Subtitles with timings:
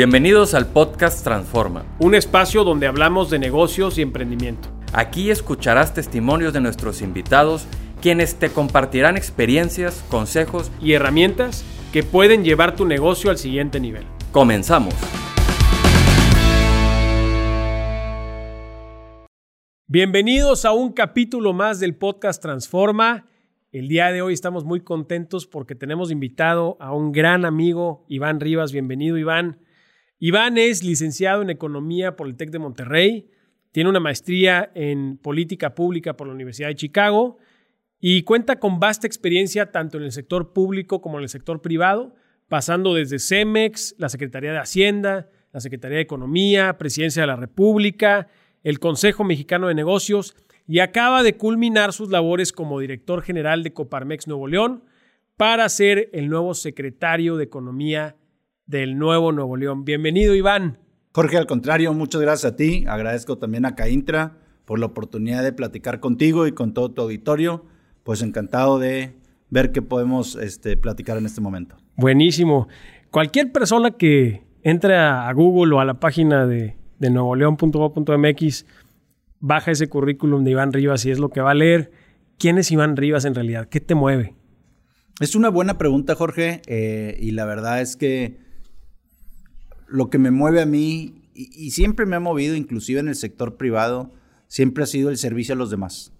[0.00, 1.84] Bienvenidos al podcast Transforma.
[1.98, 4.70] Un espacio donde hablamos de negocios y emprendimiento.
[4.94, 7.66] Aquí escucharás testimonios de nuestros invitados,
[8.00, 14.04] quienes te compartirán experiencias, consejos y herramientas que pueden llevar tu negocio al siguiente nivel.
[14.32, 14.94] Comenzamos.
[19.86, 23.26] Bienvenidos a un capítulo más del podcast Transforma.
[23.70, 28.40] El día de hoy estamos muy contentos porque tenemos invitado a un gran amigo, Iván
[28.40, 28.72] Rivas.
[28.72, 29.58] Bienvenido, Iván.
[30.22, 33.30] Iván es licenciado en Economía por el TEC de Monterrey,
[33.72, 37.38] tiene una maestría en Política Pública por la Universidad de Chicago
[38.00, 42.14] y cuenta con vasta experiencia tanto en el sector público como en el sector privado,
[42.48, 48.28] pasando desde CEMEX, la Secretaría de Hacienda, la Secretaría de Economía, Presidencia de la República,
[48.62, 50.36] el Consejo Mexicano de Negocios
[50.68, 54.84] y acaba de culminar sus labores como director general de Coparmex Nuevo León
[55.38, 58.16] para ser el nuevo secretario de Economía
[58.70, 59.84] del Nuevo Nuevo León.
[59.84, 60.78] Bienvenido, Iván.
[61.12, 62.84] Jorge, al contrario, muchas gracias a ti.
[62.86, 67.64] Agradezco también a Caintra por la oportunidad de platicar contigo y con todo tu auditorio.
[68.04, 69.16] Pues encantado de
[69.50, 71.76] ver qué podemos este, platicar en este momento.
[71.96, 72.68] Buenísimo.
[73.10, 78.66] Cualquier persona que entre a Google o a la página de, de nuevoleón.gov.mx,
[79.40, 81.90] baja ese currículum de Iván Rivas y es lo que va a leer.
[82.38, 83.68] ¿Quién es Iván Rivas en realidad?
[83.68, 84.36] ¿Qué te mueve?
[85.18, 88.49] Es una buena pregunta, Jorge, eh, y la verdad es que
[89.90, 93.56] lo que me mueve a mí, y, siempre me ha movido, inclusive en el sector
[93.56, 94.12] privado,
[94.46, 96.12] siempre ha sido el servicio a los demás.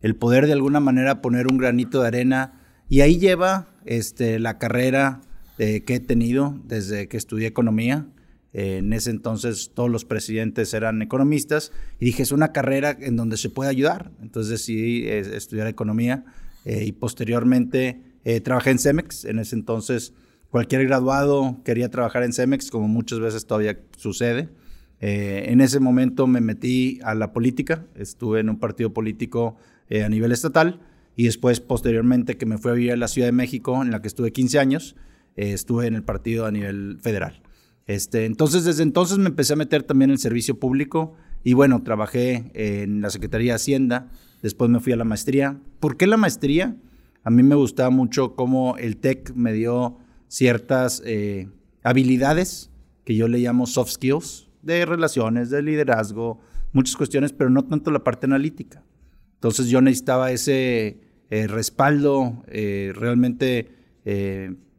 [0.00, 2.60] El poder de alguna manera poner un granito de arena.
[2.88, 5.20] Y ahí lleva este, la carrera
[5.58, 8.06] eh, que he tenido desde que estudié economía.
[8.52, 13.16] Eh, en ese entonces todos los presidentes eran economistas y dije, es una carrera en
[13.16, 14.12] donde se puede ayudar.
[14.22, 16.24] Entonces decidí eh, estudiar economía
[16.64, 18.02] y posteriormente
[18.44, 19.24] trabajé en Cemex.
[19.24, 20.12] En ese entonces
[20.50, 24.48] Cualquier graduado quería trabajar en Cemex, como muchas veces todavía sucede.
[25.00, 29.56] Eh, en ese momento me metí a la política, estuve en un partido político
[29.90, 30.80] eh, a nivel estatal
[31.16, 34.00] y después, posteriormente, que me fui a vivir a la Ciudad de México, en la
[34.00, 34.96] que estuve 15 años,
[35.36, 37.42] eh, estuve en el partido a nivel federal.
[37.86, 41.82] Este, entonces, desde entonces me empecé a meter también en el servicio público y bueno,
[41.82, 44.08] trabajé en la Secretaría de Hacienda,
[44.42, 45.58] después me fui a la maestría.
[45.78, 46.76] ¿Por qué la maestría?
[47.22, 51.48] A mí me gustaba mucho cómo el TEC me dio ciertas eh,
[51.82, 52.70] habilidades
[53.04, 56.40] que yo le llamo soft skills, de relaciones, de liderazgo,
[56.72, 58.84] muchas cuestiones, pero no tanto la parte analítica.
[59.34, 61.00] Entonces yo necesitaba ese
[61.30, 63.74] eh, respaldo eh, realmente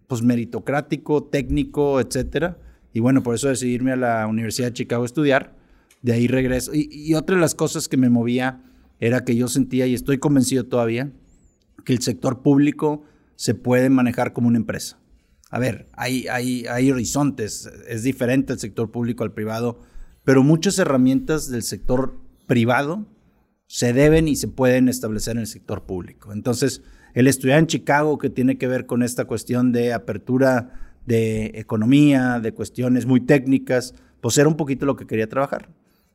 [0.08, 2.58] pues meritocrático, técnico, etcétera.
[2.94, 5.56] Y bueno, por eso decidí irme a la Universidad de Chicago a estudiar.
[6.02, 6.74] De ahí regreso.
[6.74, 8.64] Y, y otra de las cosas que me movía
[9.00, 11.12] era que yo sentía, y estoy convencido todavía,
[11.86, 13.04] que el sector público
[13.36, 15.00] se puede manejar como una empresa
[15.50, 19.80] a ver, hay, hay, hay horizontes, es diferente el sector público al privado,
[20.24, 23.08] pero muchas herramientas del sector privado
[23.66, 26.34] se deben y se pueden establecer en el sector público.
[26.34, 26.84] Entonces,
[27.14, 32.40] el estudiar en Chicago que tiene que ver con esta cuestión de apertura de economía,
[32.40, 35.70] de cuestiones muy técnicas, pues era un poquito lo que quería trabajar.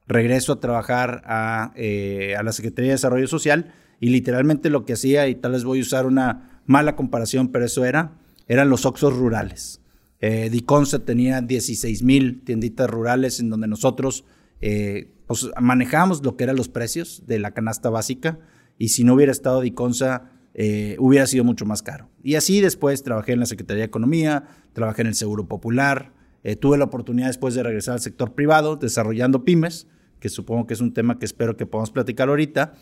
[0.07, 4.93] Regreso a trabajar a, eh, a la Secretaría de Desarrollo Social y literalmente lo que
[4.93, 8.13] hacía, y tal vez voy a usar una mala comparación, pero eso era,
[8.49, 9.81] eran los Oxos rurales.
[10.21, 14.25] Eh, Diconsa tenía 16 mil tienditas rurales en donde nosotros
[14.61, 18.39] eh, pues, manejábamos lo que eran los precios de la canasta básica
[18.79, 22.09] y si no hubiera estado Diconsa eh, hubiera sido mucho más caro.
[22.23, 26.57] Y así después trabajé en la Secretaría de Economía, trabajé en el Seguro Popular, eh,
[26.57, 29.87] tuve la oportunidad después de regresar al sector privado desarrollando pymes,
[30.21, 32.73] que supongo que es un tema que espero que podamos platicar ahorita,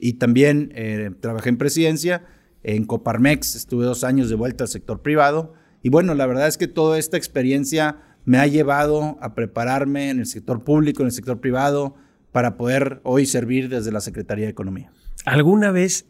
[0.00, 0.72] y también
[1.20, 2.24] trabajé en presidencia
[2.62, 5.54] en Coparmex estuve dos años de vuelta al sector privado.
[5.82, 10.18] Y bueno, la verdad es que toda esta experiencia me ha llevado a prepararme en
[10.18, 11.94] el sector público, en el sector privado,
[12.32, 14.90] para poder hoy servir desde la Secretaría de Economía.
[15.24, 16.06] ¿Alguna vez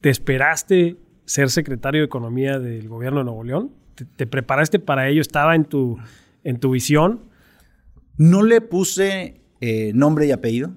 [0.00, 0.96] te esperaste
[1.26, 3.72] ser secretario de Economía del gobierno de Nuevo León?
[4.16, 5.20] ¿Te, preparaste para ello?
[5.20, 5.98] ¿Estaba en tu,
[6.44, 7.28] en tu visión?
[8.16, 10.74] No le puse eh, nombre y apellido.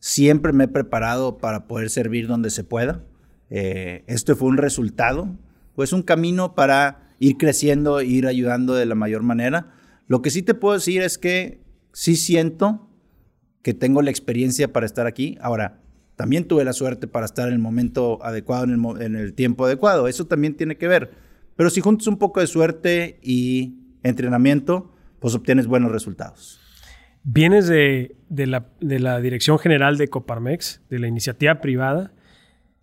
[0.00, 3.04] Siempre me he preparado para poder servir donde se pueda.
[3.50, 5.28] Eh, esto fue un resultado,
[5.74, 9.72] pues un camino para ir creciendo, ir ayudando de la mayor manera.
[10.06, 11.60] Lo que sí te puedo decir es que
[11.92, 12.88] sí siento
[13.62, 15.38] que tengo la experiencia para estar aquí.
[15.40, 15.80] Ahora,
[16.14, 20.08] también tuve la suerte para estar en el momento adecuado, en el, tiempo adecuado.
[20.08, 21.10] Eso también tiene que ver.
[21.56, 26.60] Pero si juntas un poco de suerte y entrenamiento, pues obtienes buenos resultados.
[27.22, 32.12] Vienes de la Dirección General de Coparmex, de la iniciativa privada,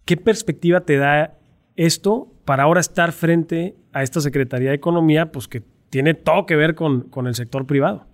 [0.05, 1.39] ¿Qué perspectiva te da
[1.75, 6.55] esto para ahora estar frente a esta Secretaría de Economía, pues que tiene todo que
[6.55, 8.07] ver con, con el sector privado?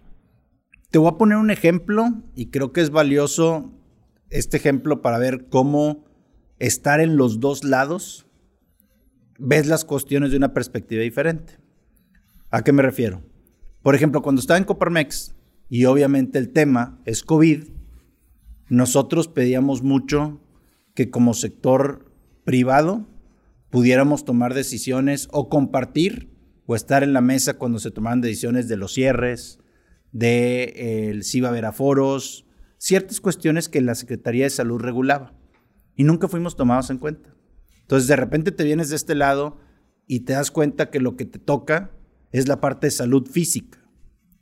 [0.92, 3.72] Te voy a poner un ejemplo y creo que es valioso
[4.30, 6.06] este ejemplo para ver cómo
[6.60, 8.28] estar en los dos lados
[9.40, 11.58] ves las cuestiones de una perspectiva diferente.
[12.52, 13.24] ¿A qué me refiero?
[13.82, 15.36] Por ejemplo, cuando estaba en Coparmex
[15.70, 17.64] y obviamente el tema es COVID,
[18.68, 20.42] nosotros pedíamos mucho
[21.00, 22.12] que como sector
[22.44, 23.08] privado
[23.70, 26.30] pudiéramos tomar decisiones o compartir
[26.66, 29.60] o estar en la mesa cuando se tomaban decisiones de los cierres,
[30.12, 31.42] de eh, el si
[31.72, 32.46] foros,
[32.78, 35.40] ciertas cuestiones que la Secretaría de Salud regulaba
[35.96, 37.34] y nunca fuimos tomados en cuenta.
[37.80, 39.58] Entonces de repente te vienes de este lado
[40.06, 41.92] y te das cuenta que lo que te toca
[42.34, 43.80] es la parte de salud física,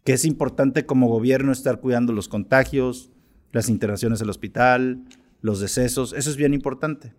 [0.03, 3.11] que es importante como gobierno estar cuidando los contagios,
[3.51, 5.03] las internaciones al hospital,
[5.41, 7.13] los decesos, eso es bien importante.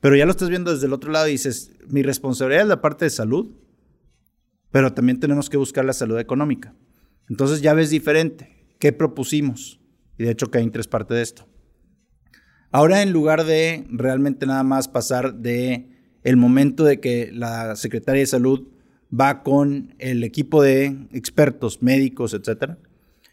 [0.00, 2.80] Pero ya lo estás viendo desde el otro lado y dices, mi responsabilidad es la
[2.80, 3.50] parte de salud,
[4.70, 6.74] pero también tenemos que buscar la salud económica.
[7.28, 8.66] Entonces ya ves diferente.
[8.78, 9.80] ¿Qué propusimos?
[10.18, 11.48] Y de hecho que hay tres partes de esto.
[12.70, 15.88] Ahora en lugar de realmente nada más pasar de
[16.22, 18.68] el momento de que la Secretaría de Salud
[19.18, 22.78] va con el equipo de expertos, médicos, etcétera,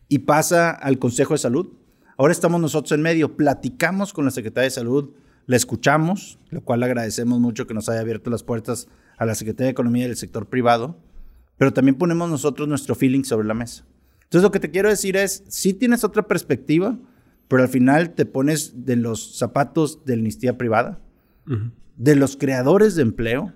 [0.07, 1.73] y pasa al Consejo de Salud.
[2.17, 5.11] Ahora estamos nosotros en medio, platicamos con la Secretaría de Salud,
[5.47, 9.35] la escuchamos, lo cual le agradecemos mucho que nos haya abierto las puertas a la
[9.35, 10.97] Secretaría de Economía y del sector privado,
[11.57, 13.85] pero también ponemos nosotros nuestro feeling sobre la mesa.
[14.23, 16.97] Entonces lo que te quiero decir es, si tienes otra perspectiva,
[17.49, 21.01] pero al final te pones de los zapatos de la amnistía privada,
[21.97, 23.53] de los creadores de empleo,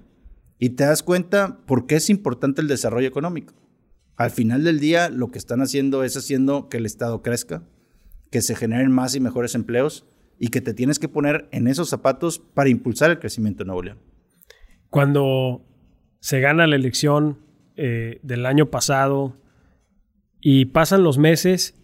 [0.60, 3.54] y te das cuenta por qué es importante el desarrollo económico.
[4.18, 7.64] Al final del día, lo que están haciendo es haciendo que el Estado crezca,
[8.32, 10.06] que se generen más y mejores empleos
[10.38, 13.84] y que te tienes que poner en esos zapatos para impulsar el crecimiento de Nuevo
[13.84, 13.98] León.
[14.90, 15.66] Cuando
[16.20, 17.40] se gana la elección
[17.76, 19.36] eh, del año pasado
[20.42, 21.76] y pasan los meses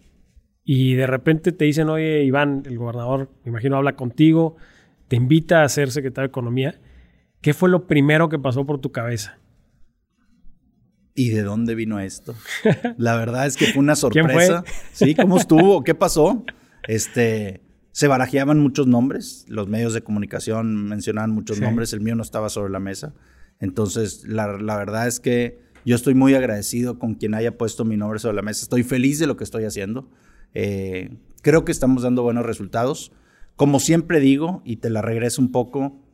[0.64, 4.56] y de repente te dicen, oye, Iván, el gobernador, me imagino, habla contigo,
[5.08, 6.80] te invita a ser secretario de Economía
[7.46, 9.38] ¿Qué fue lo primero que pasó por tu cabeza?
[11.16, 12.34] ¿Y de dónde vino esto?
[12.96, 14.62] La verdad es que fue una sorpresa.
[14.92, 15.82] Sí, ¿cómo estuvo?
[15.82, 16.44] ¿Qué pasó?
[16.86, 22.22] Este, se barajeaban muchos nombres, los medios de comunicación mencionaban muchos nombres, el mío no
[22.22, 23.14] estaba sobre la mesa.
[23.58, 28.18] Entonces, la, verdad es que yo estoy muy agradecido con quien haya puesto mi nombre
[28.20, 28.62] sobre la mesa.
[28.62, 30.10] Estoy feliz de lo que estoy haciendo.
[30.54, 33.12] Eh, creo que estamos dando buenos resultados.
[33.56, 36.06] Como siempre digo, y te la regreso un poco,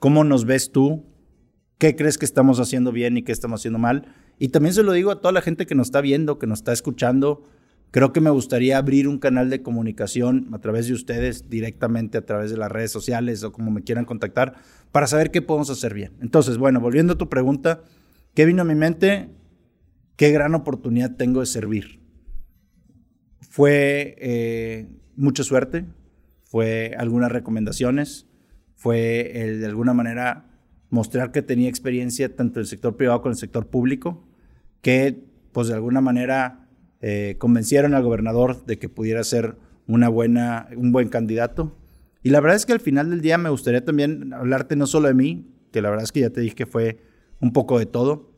[0.00, 1.04] ¿Cómo nos ves tú?
[1.76, 4.06] ¿Qué crees que estamos haciendo bien y qué estamos haciendo mal?
[4.40, 6.60] Y también se lo digo a toda la gente que nos está viendo, que nos
[6.60, 7.44] está escuchando.
[7.90, 12.24] Creo que me gustaría abrir un canal de comunicación a través de ustedes, directamente a
[12.24, 14.54] través de las redes sociales o como me quieran contactar,
[14.92, 16.14] para saber qué podemos hacer bien.
[16.22, 17.82] Entonces, bueno, volviendo a tu pregunta,
[18.32, 19.28] ¿qué vino a mi mente?
[20.16, 22.00] ¿Qué gran oportunidad tengo de servir?
[23.42, 25.84] Fue eh, mucha suerte,
[26.44, 28.26] fue algunas recomendaciones,
[28.74, 30.46] fue el, de alguna manera
[30.88, 34.29] mostrar que tenía experiencia tanto en el sector privado como en el sector público,
[34.82, 36.68] que pues de alguna manera
[37.00, 39.56] eh, convencieron al gobernador de que pudiera ser
[39.86, 41.76] una buena, un buen candidato.
[42.22, 45.08] Y la verdad es que al final del día me gustaría también hablarte no solo
[45.08, 46.98] de mí, que la verdad es que ya te dije que fue
[47.40, 48.32] un poco de todo,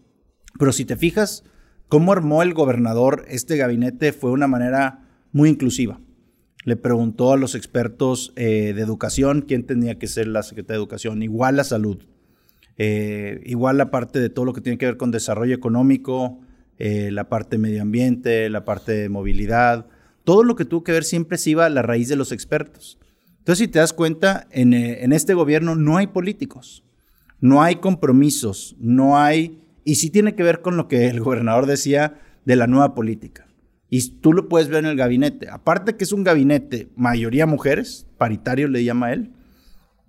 [0.58, 1.44] pero si te fijas,
[1.88, 5.98] cómo armó el gobernador este gabinete fue una manera muy inclusiva
[6.64, 10.82] le preguntó a los expertos eh, de educación quién tenía que ser la secretaria de
[10.82, 12.04] educación, igual la salud,
[12.84, 16.40] eh, igual la parte de todo lo que tiene que ver con desarrollo económico,
[16.78, 19.86] eh, la parte medio ambiente, la parte de movilidad,
[20.24, 22.98] todo lo que tuvo que ver siempre se iba a la raíz de los expertos.
[23.38, 26.82] Entonces, si te das cuenta, en, en este gobierno no hay políticos,
[27.38, 31.66] no hay compromisos, no hay, y sí tiene que ver con lo que el gobernador
[31.66, 33.46] decía de la nueva política.
[33.90, 35.48] Y tú lo puedes ver en el gabinete.
[35.50, 39.30] Aparte que es un gabinete, mayoría mujeres, paritario le llama él,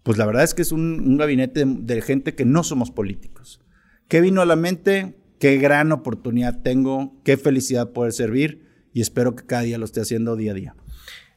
[0.04, 3.62] pues la verdad es que es un, gabinete de, gente que no somos políticos.
[4.08, 5.16] ¿Qué vino a la mente?
[5.40, 10.02] Qué gran oportunidad tengo, qué felicidad poder servir y espero que cada día lo esté
[10.02, 10.76] haciendo día a día.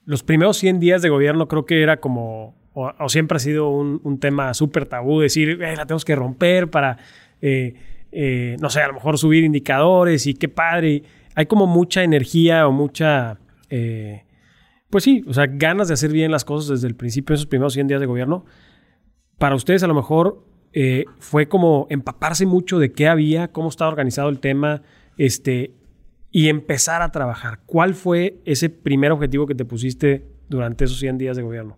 [0.04, 4.20] Los primeros 100 días de gobierno creo que era como, o, siempre ha sido un,
[4.20, 6.98] tema súper tabú, decir, eh, la tenemos que romper para,
[7.40, 7.74] eh,
[8.12, 11.02] eh, no sé, a lo mejor subir indicadores y qué padre
[11.34, 14.24] hay como mucha energía o mucha, eh,
[14.96, 17.74] pues sí, o sea, ganas de hacer bien las cosas desde el principio, esos primeros
[17.74, 18.46] 100 días de gobierno.
[19.36, 23.90] Para ustedes a lo mejor eh, fue como empaparse mucho de qué había, cómo estaba
[23.90, 24.80] organizado el tema,
[25.18, 25.74] este,
[26.30, 27.60] y empezar a trabajar.
[27.66, 31.76] ¿Cuál fue ese primer objetivo que te pusiste durante esos 100 días de gobierno?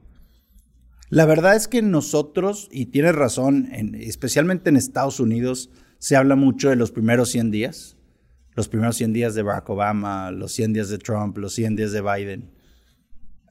[1.11, 6.71] La verdad es que nosotros, y tienes razón, especialmente en Estados Unidos, se habla mucho
[6.71, 7.97] de los primeros 100 días.
[8.55, 11.91] los primeros 100 días de Barack Obama, los 100 días de Trump, los 100 días
[11.91, 12.58] de Biden.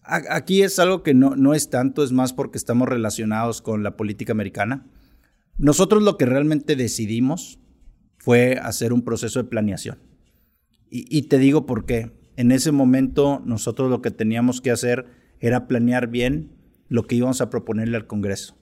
[0.08, 3.98] Aquí es algo que no, no es tanto, es más porque estamos relacionados con la
[3.98, 4.86] política americana.
[5.58, 7.60] Nosotros lo que realmente decidimos
[8.18, 9.98] fue hacer un proceso de planeación.
[10.90, 12.12] Y, te digo por qué.
[12.38, 15.06] En ese momento nosotros lo que teníamos que hacer
[15.40, 16.52] era planear bien
[16.88, 18.58] lo que íbamos a proponerle al Congreso,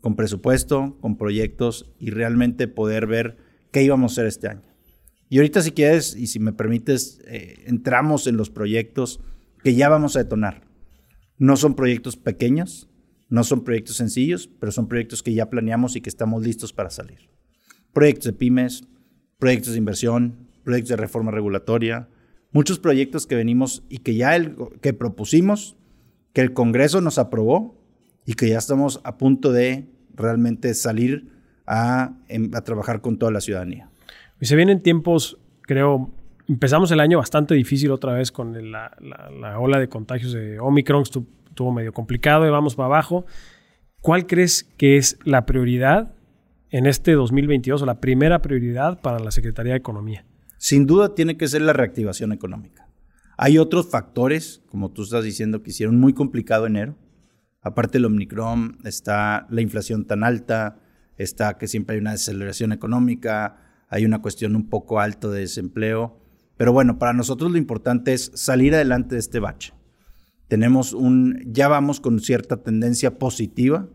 [0.00, 3.36] con presupuesto, con proyectos y realmente poder ver
[3.70, 4.62] qué íbamos a hacer este año.
[5.28, 9.20] Y ahorita si quieres y si me permites, eh, entramos en los proyectos
[9.64, 10.60] que ya vamos a detonar.
[11.38, 12.90] No son proyectos pequeños,
[13.30, 16.90] no son proyectos sencillos, pero son proyectos que ya planeamos y que estamos listos para
[16.90, 17.30] salir.
[17.94, 18.84] Proyectos de pymes,
[19.38, 22.08] proyectos de inversión, proyectos de reforma regulatoria,
[22.52, 25.76] muchos proyectos que venimos y que ya el, que propusimos,
[26.34, 27.82] que el Congreso nos aprobó
[28.26, 31.32] y que ya estamos a punto de realmente salir
[31.66, 33.90] a, em, a trabajar con toda la ciudadanía.
[34.42, 36.10] Y se vienen tiempos, creo,
[36.48, 41.02] empezamos el año bastante difícil otra vez con la, la, ola de contagios de Omicron,
[41.02, 43.26] estuvo medio complicado y vamos para abajo.
[44.00, 46.12] ¿Cuál crees que es la prioridad
[46.70, 50.26] en este 2022 o la primera prioridad para la Secretaría de Economía?
[50.58, 52.88] Sin duda tiene que ser la reactivación económica.
[53.36, 56.96] Hay otros factores, como tú estás diciendo, que hicieron muy complicado enero.
[57.62, 60.76] Aparte del Omicron, está la inflación tan alta,
[61.16, 63.56] está que siempre hay una desaceleración económica,
[63.88, 66.20] hay una cuestión un poco alta de desempleo.
[66.56, 69.72] Pero bueno, para nosotros lo importante es salir adelante de este bache.
[70.48, 73.88] Tenemos un, ya vamos con cierta tendencia positiva,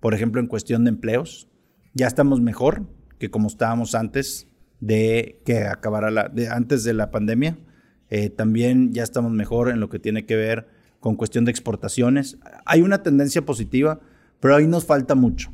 [0.00, 1.48] por ejemplo, en cuestión de empleos.
[1.94, 2.86] Ya estamos mejor
[3.18, 4.48] que como estábamos antes
[4.80, 7.58] de que acabara la, antes de la pandemia.
[8.10, 10.68] Eh, también ya estamos mejor en lo que tiene que ver
[11.00, 12.38] con cuestión de exportaciones.
[12.64, 14.00] Hay una tendencia positiva,
[14.40, 15.52] pero ahí nos falta mucho.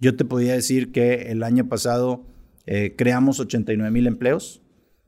[0.00, 2.26] Yo te podía decir que el año pasado
[2.66, 4.61] eh, creamos 89 mil empleos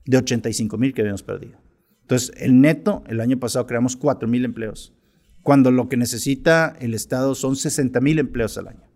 [0.06, 1.58] de 85 mil que habíamos perdido.
[2.02, 4.94] Entonces, el neto, el año pasado creamos 4 mil empleos,
[5.42, 8.90] cuando lo que necesita el Estado son 60 mil empleos al año.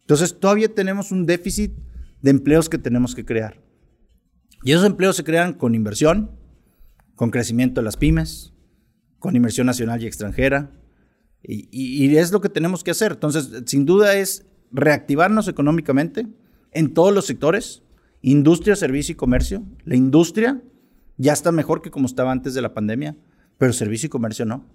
[0.00, 1.72] Entonces, todavía tenemos un déficit
[2.20, 3.60] de empleos que tenemos que crear.
[4.62, 6.30] Y esos empleos se crean con inversión,
[7.14, 8.52] con crecimiento de las pymes,
[9.18, 10.70] con inversión nacional y extranjera.
[11.42, 13.12] Y, es lo que tenemos que hacer.
[13.12, 16.26] Entonces, sin duda es reactivarnos económicamente
[16.72, 17.81] en todos los sectores,
[18.22, 19.62] industria, servicio y comercio.
[19.84, 20.62] La industria
[21.16, 23.16] ya está mejor que como estaba antes de la pandemia,
[23.58, 24.66] pero servicio y comercio no.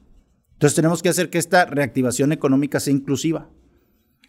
[0.54, 3.50] Entonces tenemos que hacer que esta reactivación económica sea inclusiva.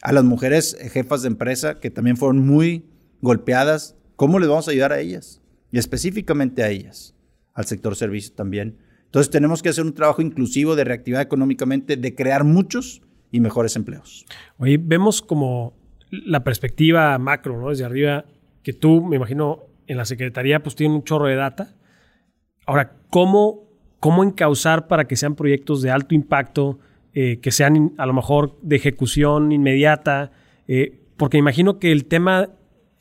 [0.02, 2.86] A las mujeres jefas de empresa que también fueron muy
[3.20, 5.42] golpeadas, ¿cómo les vamos a ayudar a ellas?
[5.70, 7.14] y específicamente a ellas,
[7.54, 8.78] al sector servicio también.
[9.04, 13.76] Entonces tenemos que hacer un trabajo inclusivo de reactivar económicamente, de crear muchos y mejores
[13.76, 14.26] empleos.
[14.58, 15.74] Oye, vemos como
[16.10, 17.70] la perspectiva macro, ¿no?
[17.70, 18.24] Desde arriba,
[18.68, 21.74] que tú, me imagino, en la Secretaría, pues tiene un chorro de data.
[22.66, 23.62] Ahora, ¿cómo,
[23.98, 26.78] cómo encauzar para que sean proyectos de alto impacto,
[27.14, 30.32] eh, que sean a lo mejor de ejecución inmediata?
[30.66, 32.50] Eh, porque imagino que el tema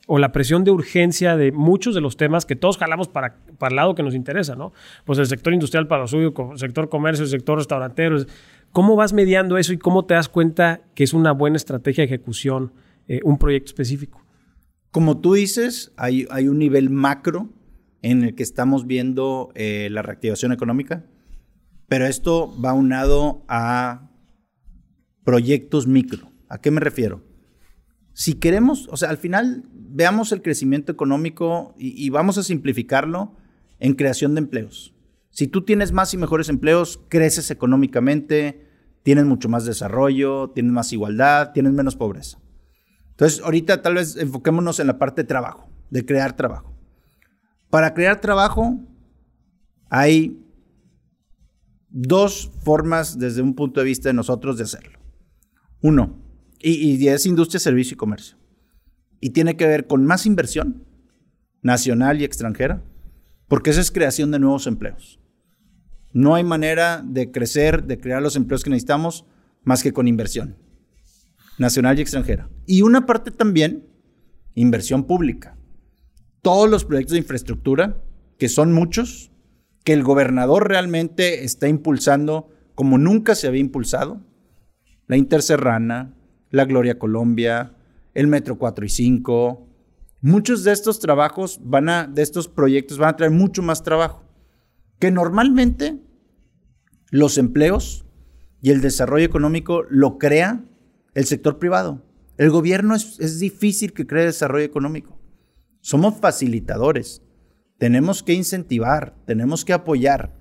[0.06, 3.68] o la presión de urgencia de muchos de los temas que todos jalamos para, para
[3.68, 4.72] el lado que nos interesa, ¿no?
[5.04, 8.16] Pues el sector industrial para lo suyo, el sector comercio, el sector restaurantero.
[8.72, 12.06] ¿Cómo vas mediando eso y cómo te das cuenta que es una buena estrategia de
[12.06, 12.72] ejecución
[13.06, 14.22] eh, un proyecto específico?
[14.98, 17.50] Como tú dices, hay, un nivel macro
[18.02, 21.06] en el que estamos viendo eh, la reactivación económica,
[21.86, 24.10] pero esto va unado a
[25.22, 26.32] proyectos micro.
[26.48, 27.22] ¿A qué me refiero?
[28.12, 33.36] Si queremos, o sea, al final veamos el crecimiento económico y, vamos a simplificarlo
[33.78, 34.96] en creación de empleos.
[35.30, 38.66] Si tú tienes más y mejores empleos, creces económicamente,
[39.04, 42.40] tienes mucho más desarrollo, tienes más igualdad, tienes menos pobreza.
[43.18, 46.72] Entonces, ahorita tal vez enfoquémonos en la parte de trabajo, de crear trabajo.
[47.68, 48.78] Para crear trabajo
[49.90, 50.40] hay
[51.88, 55.00] dos formas desde un punto de vista de nosotros de hacerlo.
[55.82, 56.22] Uno,
[56.60, 58.36] y, es industria, servicio y comercio
[59.20, 60.84] y tiene que ver con más inversión
[61.60, 62.84] nacional y extranjera,
[63.48, 65.18] porque esa es creación de nuevos empleos.
[66.12, 69.24] No hay manera de crecer, de crear los empleos que necesitamos
[69.64, 70.67] más que con inversión
[71.58, 72.48] nacional y extranjera.
[72.66, 73.86] Y una parte también,
[74.54, 75.56] inversión pública.
[76.42, 78.02] Todos los proyectos de infraestructura,
[78.38, 79.32] que son muchos,
[79.84, 84.20] que el gobernador realmente está impulsando como nunca se había impulsado.
[85.06, 86.14] La Interserrana,
[86.50, 87.74] la Gloria Colombia,
[88.14, 89.66] el Metro 4 y 5.
[90.20, 94.24] Muchos de estos trabajos van a, de estos proyectos van a traer mucho más trabajo.
[94.98, 95.98] Que normalmente
[97.10, 98.04] los empleos
[98.60, 100.64] y el desarrollo económico lo crea
[101.18, 102.04] el sector privado.
[102.36, 105.18] El gobierno es, es difícil que cree desarrollo económico.
[105.80, 107.22] Somos facilitadores,
[107.78, 110.32] tenemos que incentivar, tenemos que apoyar,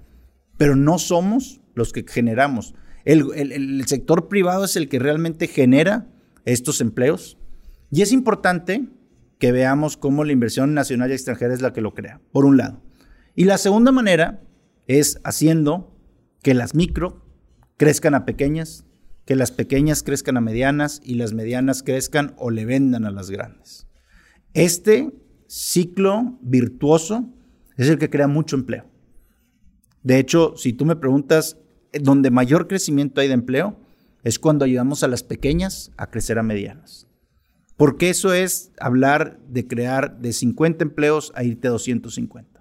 [0.57, 2.75] pero no somos los que generamos.
[3.05, 6.07] El, sector privado es el que realmente genera
[6.45, 7.37] estos empleos
[7.89, 8.87] y es importante
[9.39, 12.57] que veamos cómo la inversión nacional y extranjera es la que lo crea, por un
[12.57, 12.83] lado.
[13.33, 14.43] Y la segunda manera
[14.87, 15.95] es haciendo
[16.43, 17.25] que las micro
[17.77, 18.86] crezcan a pequeñas,
[19.27, 23.29] que las pequeñas crezcan a medianas y las medianas crezcan o le vendan a las
[23.29, 23.85] grandes.
[24.53, 25.11] Este
[25.47, 27.27] ciclo virtuoso
[27.75, 28.85] es el que crea mucho empleo.
[30.01, 31.57] De hecho, si tú me preguntas,
[31.91, 33.77] eh, donde mayor crecimiento hay de empleo
[34.23, 37.05] es cuando ayudamos a las pequeñas a crecer a medianas.
[37.75, 42.59] Porque eso es hablar de crear de 50 empleos a irte a 250.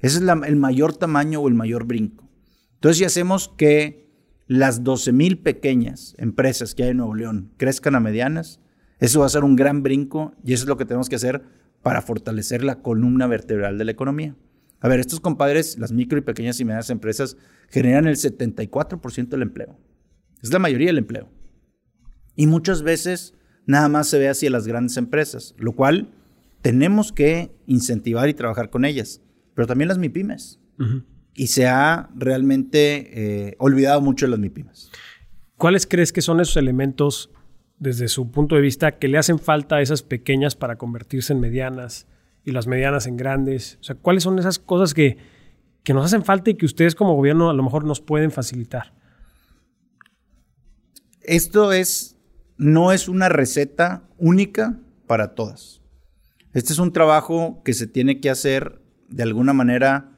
[0.00, 2.28] Ese es el mayor tamaño o el mayor brinco.
[2.74, 4.03] Entonces, si hacemos que
[4.46, 8.60] las 12 mil pequeñas empresas que hay en Nuevo León crezcan a medianas,
[8.98, 11.42] eso va a ser un gran brinco y eso es lo que tenemos que hacer
[11.82, 14.36] para fortalecer la columna vertebral de la economía.
[14.80, 17.36] A ver, estos compadres, las micro y pequeñas y medianas empresas,
[17.68, 19.78] generan el 74% del empleo.
[20.42, 21.30] Es la mayoría del empleo.
[22.36, 23.34] Y muchas veces
[23.66, 26.10] nada más se ve hacia las grandes empresas, lo cual
[26.60, 29.22] tenemos que incentivar y trabajar con ellas,
[29.54, 30.60] pero también las MIPIMES.
[31.34, 34.90] Y se ha realmente eh, olvidado mucho de las MIPIMES.
[35.56, 37.30] ¿Cuáles crees que son esos elementos
[37.78, 41.40] desde su punto de vista que le hacen falta a esas pequeñas para convertirse en
[41.40, 42.06] medianas
[42.44, 43.78] y las medianas en grandes?
[43.80, 45.16] O sea, ¿cuáles son esas cosas que,
[45.82, 48.92] que nos hacen falta y que ustedes como gobierno a lo mejor nos pueden facilitar?
[51.22, 52.18] Esto es,
[52.58, 55.80] no es una receta única para todas.
[56.52, 60.13] Este es un trabajo que se tiene que hacer de alguna manera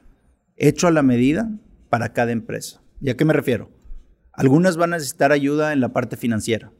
[0.57, 1.49] hecho a la medida
[1.89, 2.81] para cada empresa.
[2.99, 3.69] ¿Y a qué me refiero?
[4.33, 6.71] Algunas van a necesitar ayuda en la parte financiera.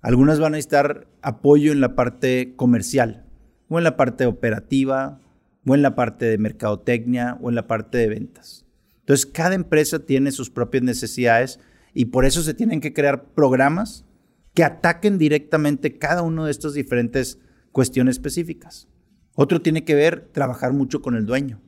[0.00, 3.26] Algunas van a necesitar apoyo en la parte comercial,
[3.68, 5.20] o en la parte operativa,
[5.66, 8.66] o en la parte de mercadotecnia, o en la parte de ventas.
[9.00, 11.60] Entonces, cada empresa tiene sus propias necesidades
[11.94, 14.04] y por eso se tienen que crear programas
[14.52, 17.38] que ataquen directamente cada uno de estas diferentes
[17.72, 18.88] cuestiones específicas.
[19.34, 21.60] Otro tiene que ver trabajar mucho con el dueño.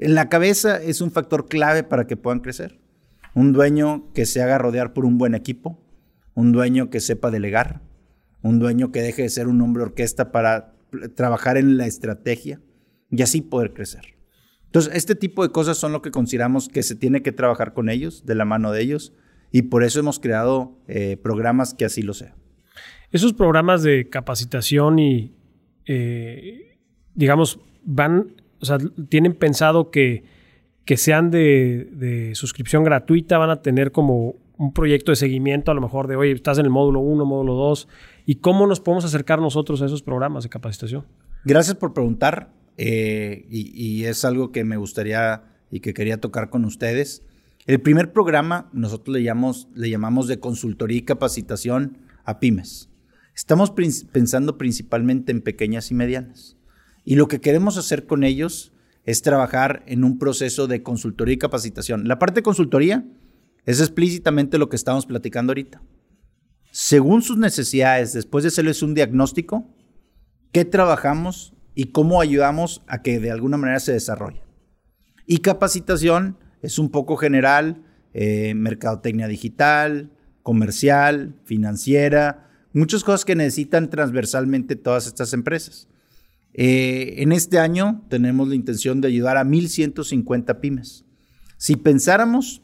[0.00, 2.78] En la cabeza es un factor clave para que puedan crecer.
[3.34, 5.84] Un dueño que se haga rodear por un buen equipo,
[6.34, 7.82] un dueño que sepa delegar,
[8.40, 10.76] un dueño que deje de ser un hombre orquesta para
[11.16, 12.60] trabajar en la estrategia
[13.10, 14.14] y así poder crecer.
[14.66, 17.88] Entonces, este tipo de cosas son lo que consideramos que se tiene que trabajar con
[17.88, 19.14] ellos, de la mano de ellos,
[19.50, 22.34] y por eso hemos creado eh, programas que así lo sean.
[23.10, 25.34] Esos programas de capacitación y,
[25.86, 26.78] eh,
[27.14, 30.24] digamos, van, o sea, tienen pensado que,
[30.84, 35.74] que sean de, de, suscripción gratuita, van a tener como un proyecto de seguimiento, a
[35.74, 37.88] lo mejor de, oye, estás en el módulo 1, módulo 2,
[38.26, 41.06] y cómo nos podemos acercar nosotros a esos programas de capacitación.
[41.44, 46.64] Gracias por preguntar, eh, y, es algo que me gustaría y que quería tocar con
[46.64, 47.22] ustedes.
[47.66, 52.90] El primer programa nosotros le llamamos, le llamamos de consultoría y capacitación a pymes.
[53.34, 56.57] Estamos pensando principalmente en pequeñas y medianas.
[57.08, 58.70] Y lo que queremos hacer con ellos
[59.06, 62.06] es trabajar en un proceso de consultoría y capacitación.
[62.06, 63.02] La parte de consultoría
[63.64, 65.80] es explícitamente lo que estamos platicando ahorita.
[66.70, 69.74] Según sus necesidades, después de hacerles un diagnóstico,
[70.52, 74.42] ¿qué trabajamos y cómo ayudamos a que de alguna manera se desarrolle?
[75.24, 80.10] Y capacitación es un poco general, eh, mercadotecnia digital,
[80.42, 85.88] comercial, financiera, muchas cosas que necesitan transversalmente todas estas empresas.
[86.54, 91.04] Eh, en este año tenemos la intención de ayudar a 1.150 pymes.
[91.56, 92.62] Si pensáramos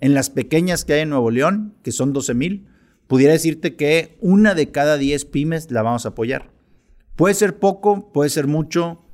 [0.00, 2.66] en las pequeñas que hay en Nuevo León, que son 12 mil,
[3.06, 6.52] pudiera decirte que una de cada 10 pymes la vamos a apoyar.
[7.16, 9.04] Puede ser poco, puede ser mucho,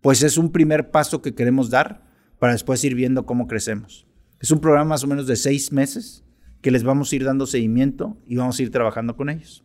[0.00, 2.06] pues es un primer paso que queremos dar
[2.38, 4.06] para después ir viendo cómo crecemos.
[4.40, 6.24] Es un programa más o menos de seis meses
[6.60, 9.64] que les vamos a ir dando seguimiento y vamos a ir trabajando con ellos.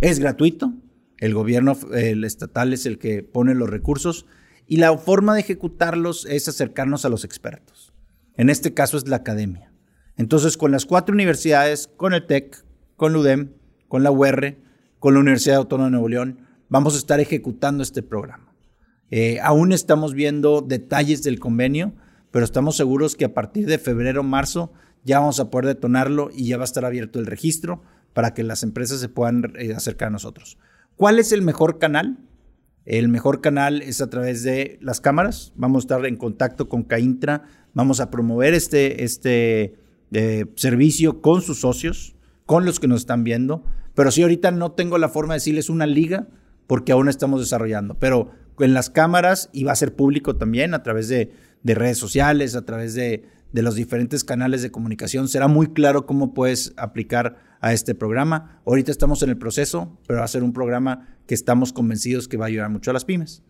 [0.00, 0.72] Es gratuito,
[1.20, 4.26] el gobierno estatal es el que pone los recursos
[4.66, 7.92] y la forma de ejecutarlos es acercarnos a los expertos.
[8.36, 9.72] En este caso es la academia.
[10.16, 12.64] Entonces, con las cuatro universidades, con el TEC,
[12.96, 13.52] con la UDEM,
[13.88, 14.56] con la UR,
[14.98, 18.54] con la Universidad Autónoma de Nuevo León, vamos a estar ejecutando este programa.
[19.10, 21.94] Eh, aún estamos viendo detalles del convenio,
[22.30, 24.72] pero estamos seguros que a partir de febrero, marzo,
[25.04, 28.44] ya vamos a poder detonarlo y ya va a estar abierto el registro para que
[28.44, 30.58] las empresas se puedan eh, acercar a nosotros.
[31.00, 32.18] ¿Cuál es el mejor canal?
[32.84, 35.54] El mejor canal es a través de las cámaras.
[35.56, 39.78] Vamos a estar en contacto con Caintra vamos a promover este, este
[40.12, 44.72] eh, servicio con sus socios, con los que nos están viendo, pero sí ahorita no
[44.72, 46.28] tengo la forma de decirles una liga
[46.66, 50.82] porque aún estamos desarrollando, pero en las cámaras y va a ser público también a
[50.82, 51.32] través de,
[51.62, 55.28] de redes sociales, a través de, de los diferentes canales de comunicación.
[55.28, 58.60] Será muy claro cómo puedes aplicar a este programa.
[58.66, 62.36] Ahorita estamos en el proceso, pero va a ser un programa que estamos convencidos que
[62.36, 63.42] va a ayudar mucho a las pymes.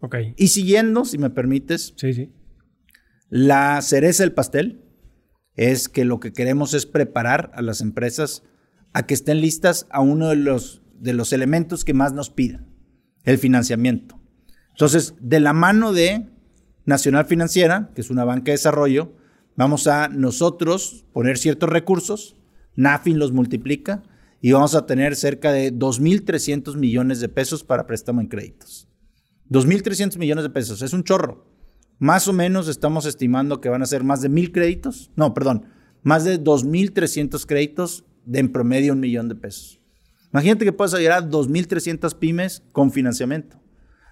[0.00, 0.16] Ok.
[0.36, 2.32] Y siguiendo, si me permites, Sí, sí.
[3.30, 4.84] la cereza del pastel
[5.54, 8.42] es que lo que queremos es preparar a las empresas
[8.92, 12.68] a que estén listas a uno de los, de los elementos que más nos pidan,
[13.24, 14.20] el financiamiento.
[14.70, 16.28] Entonces, de la mano de
[16.86, 19.12] Nacional Financiera, que es una banca de desarrollo,
[19.56, 22.36] vamos a nosotros poner ciertos recursos,
[22.76, 24.02] NAFIN los multiplica
[24.40, 28.88] y vamos a tener cerca de 2.300 millones de pesos para préstamo en créditos.
[29.50, 31.46] 2.300 millones de pesos, es un chorro.
[31.98, 35.10] Más o menos estamos estimando que van a ser más de mil créditos.
[35.16, 35.66] No, perdón,
[36.02, 39.80] más de 2.300 créditos de en promedio un millón de pesos.
[40.32, 43.60] Imagínate que puedes ayudar a 2.300 pymes con financiamiento.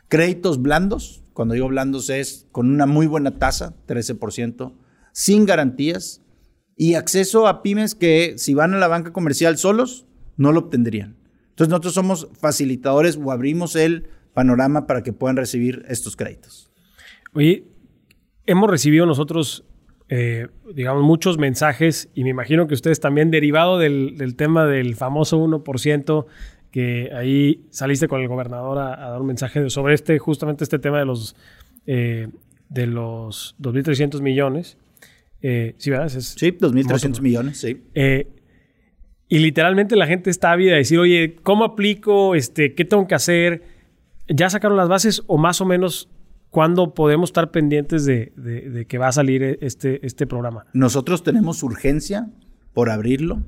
[0.09, 4.75] Créditos blandos, cuando digo blandos es con una muy buena tasa, 13%,
[5.13, 6.23] sin garantías
[6.77, 11.17] y acceso a pymes que si van a la banca comercial solos, no lo obtendrían.
[11.51, 16.71] Entonces nosotros somos facilitadores o abrimos el panorama para que puedan recibir estos créditos.
[17.35, 17.65] Oye,
[18.47, 19.65] hemos recibido nosotros,
[20.09, 24.97] eh, digamos, muchos mensajes y me imagino que ustedes también, derivado del, del tema del
[24.97, 26.27] famoso 1%,
[26.73, 30.79] que ahí saliste con el gobernador a, a dar un mensaje sobre este, justamente este
[30.81, 31.37] tema de los,
[31.87, 32.27] eh,
[32.71, 34.79] de los 2.300 millones.
[35.43, 36.07] Eh, sí, ¿verdad?
[36.07, 37.23] Es- Sí, 2.300 Moto.
[37.23, 37.83] millones, sí.
[37.95, 38.27] Eh,
[39.29, 42.35] y literalmente la gente está ávida de decir, oye, ¿cómo aplico?
[42.35, 43.63] Este, ¿Qué tengo que hacer?
[44.29, 46.09] ¿Ya sacaron las bases o más o menos
[46.51, 50.67] cuándo podemos estar pendientes de, de- de que va a salir este, este programa?
[50.75, 52.31] Nosotros tenemos urgencia
[52.73, 53.43] por abrirlo.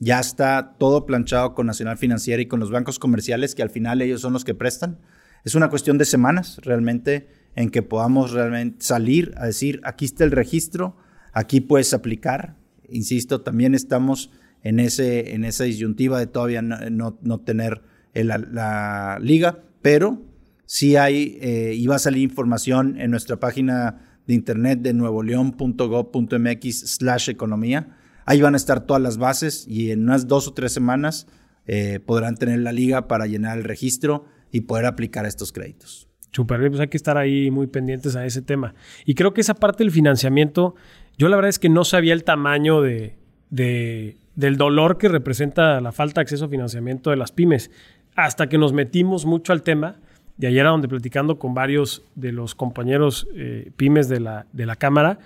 [0.00, 4.00] Ya está todo planchado con Nacional Financiera y con los bancos comerciales, que al final
[4.00, 4.98] ellos son los que prestan.
[5.44, 10.24] Es una cuestión de semanas realmente en que podamos realmente salir a decir, aquí está
[10.24, 10.96] el registro,
[11.32, 12.56] aquí puedes aplicar.
[12.88, 14.30] Insisto, también estamos
[14.62, 17.82] en, ese, en esa disyuntiva de todavía no, no- tener
[18.14, 20.22] la liga, pero
[20.64, 26.78] sí hay, eh, y va a salir información en nuestra página de internet de nuevoleón.gov.mx
[26.90, 27.97] slash economía.
[28.30, 31.26] Ahí van a estar todas las bases y en unas dos o tres semanas
[31.66, 36.08] eh, podrán tener la liga para llenar el registro y poder aplicar estos créditos.
[36.32, 38.74] Súper bien, pues hay que estar ahí muy pendientes a ese tema.
[39.06, 40.74] Y creo que esa parte del financiamiento,
[41.16, 43.16] yo la verdad es que no sabía el tamaño de,
[43.48, 47.70] de- del dolor que representa la falta de acceso a financiamiento de las pymes,
[48.14, 49.96] hasta que nos metimos mucho al tema.
[50.36, 54.66] De ayer era donde platicando con varios de los compañeros eh, pymes de la, de
[54.66, 55.18] la Cámara,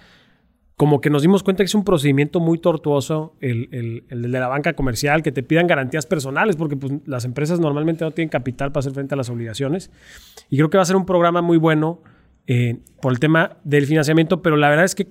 [0.83, 4.29] como que nos dimos cuenta que es un procedimiento muy tortuoso el, el- el de
[4.41, 8.31] la banca comercial, que te pidan garantías personales, porque pues, las empresas normalmente no tienen
[8.31, 9.93] capital para hacer frente a las obligaciones.
[10.51, 12.03] Y creo que va a ser un programa muy bueno
[12.49, 15.07] eh, por el tema del financiamiento, pero la verdad es que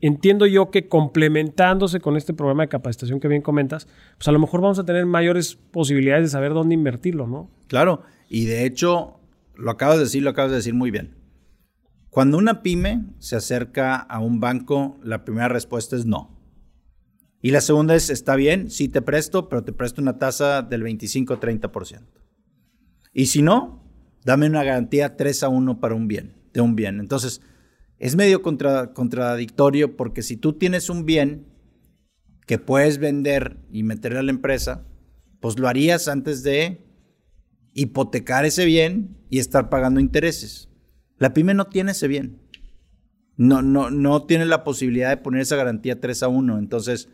[0.00, 4.38] entiendo yo que complementándose con este programa de capacitación que bien comentas, pues a lo
[4.38, 7.50] mejor vamos a tener mayores posibilidades de saber dónde invertirlo, ¿no?
[7.66, 9.18] Claro, y de hecho,
[9.56, 11.15] lo acabas de decir, lo acabas de decir muy bien.
[12.16, 16.40] Cuando una pyme se acerca a un banco, la primera respuesta es no.
[17.42, 20.82] Y la segunda es, está bien, sí te presto, pero te presto una tasa del
[20.82, 22.06] 25-30%.
[23.12, 23.84] Y si no,
[24.24, 27.00] dame una garantía 3 a 1 para un bien, de un bien.
[27.00, 27.42] Entonces,
[27.98, 31.46] es medio contra- contradictorio porque si tú tienes un bien
[32.46, 34.86] que puedes vender y meterle a la empresa,
[35.38, 36.82] pues lo harías antes de
[37.74, 40.70] hipotecar ese bien y estar pagando intereses.
[41.18, 42.38] La pyme no tiene ese bien.
[43.36, 46.58] No, no, no tiene la posibilidad de poner esa garantía 3 a 1.
[46.58, 47.08] Entonces,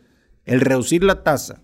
[0.45, 1.61] el reducir la tasa,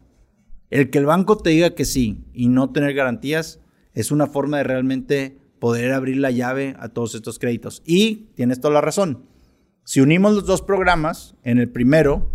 [0.69, 3.59] el que el banco te diga que sí y no tener garantías,
[3.93, 7.81] es una forma de realmente poder abrir la llave a todos estos créditos.
[7.85, 9.25] Y tienes toda la razón.
[9.83, 12.31] Si unimos los dos programas, en el primero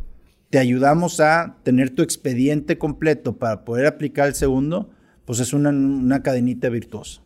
[0.50, 4.90] te ayudamos a tener tu expediente completo para poder aplicar el segundo,
[5.24, 7.22] pues es una, una cadenita virtuosa.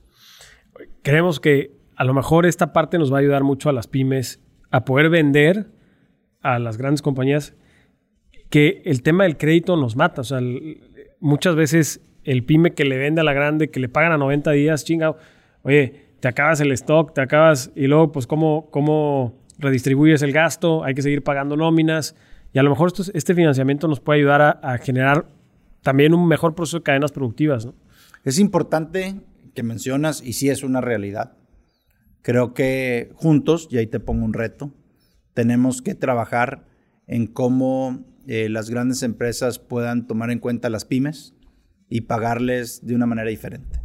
[1.03, 4.41] Creemos que a lo mejor esta parte nos va a ayudar mucho a las pymes
[4.71, 5.67] a poder vender
[6.41, 7.57] a las grandes compañías
[8.51, 10.21] que el tema del crédito nos mata.
[10.21, 10.39] O sea,
[11.19, 14.53] muchas veces el pyme que le vende a la grande, que le pagan a 90
[14.53, 15.17] días, chingado,
[15.63, 20.85] oye, te acabas el stock, te acabas, y luego, pues, ¿cómo, cómo redistribuyes el gasto?
[20.85, 22.15] Hay que seguir pagando nóminas.
[22.53, 25.27] Y a lo mejor este financiamiento nos puede ayudar a, generar
[25.83, 27.69] también un mejor proceso de cadenas productivas.
[28.23, 29.17] Es importante
[29.57, 31.38] que mencionas, y sí es una realidad,
[32.29, 34.75] creo que juntos, y ahí te pongo un reto,
[35.33, 36.67] tenemos que trabajar
[37.07, 41.33] en cómo eh, las grandes empresas puedan tomar en cuenta las pymes
[41.88, 43.81] y pagarles de una manera diferente.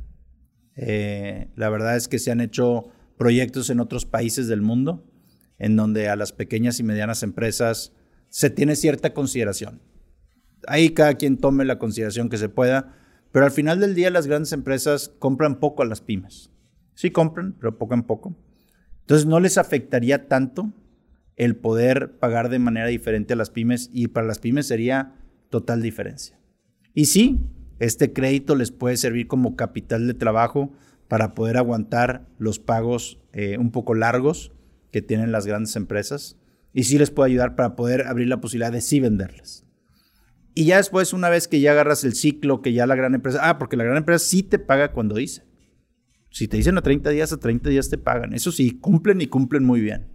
[0.75, 5.09] Eh, la verdad es que se han hecho proyectos en otros países del mundo
[5.57, 7.93] en donde a las pequeñas y medianas empresas
[8.27, 9.81] se tiene cierta consideración.
[10.67, 12.93] Ahí cada quien tome la consideración que se pueda,
[13.31, 16.52] pero al final del día las grandes empresas compran poco a las pymes.
[16.95, 18.35] Sí compran, pero poco en poco.
[19.01, 20.71] Entonces no les afectaría tanto
[21.35, 25.15] el poder pagar de manera diferente a las pymes y para las pymes sería
[25.49, 26.39] total diferencia.
[26.93, 27.39] Y sí,
[27.79, 30.71] este crédito les puede servir como capital de trabajo
[31.07, 34.51] para poder aguantar los pagos eh, un poco largos
[34.91, 36.37] que tienen las grandes empresas
[36.71, 39.65] y sí les puede ayudar para poder abrir la posibilidad de sí venderlas.
[40.55, 43.39] Y ya después, una vez que ya agarras el ciclo, que ya la gran empresa,
[43.41, 45.43] ah, porque la gran empresa sí te paga cuando dice.
[46.33, 48.33] Si te dicen a 30 días, a 30 días te pagan.
[48.33, 50.07] Eso sí, cumplen y cumplen muy bien.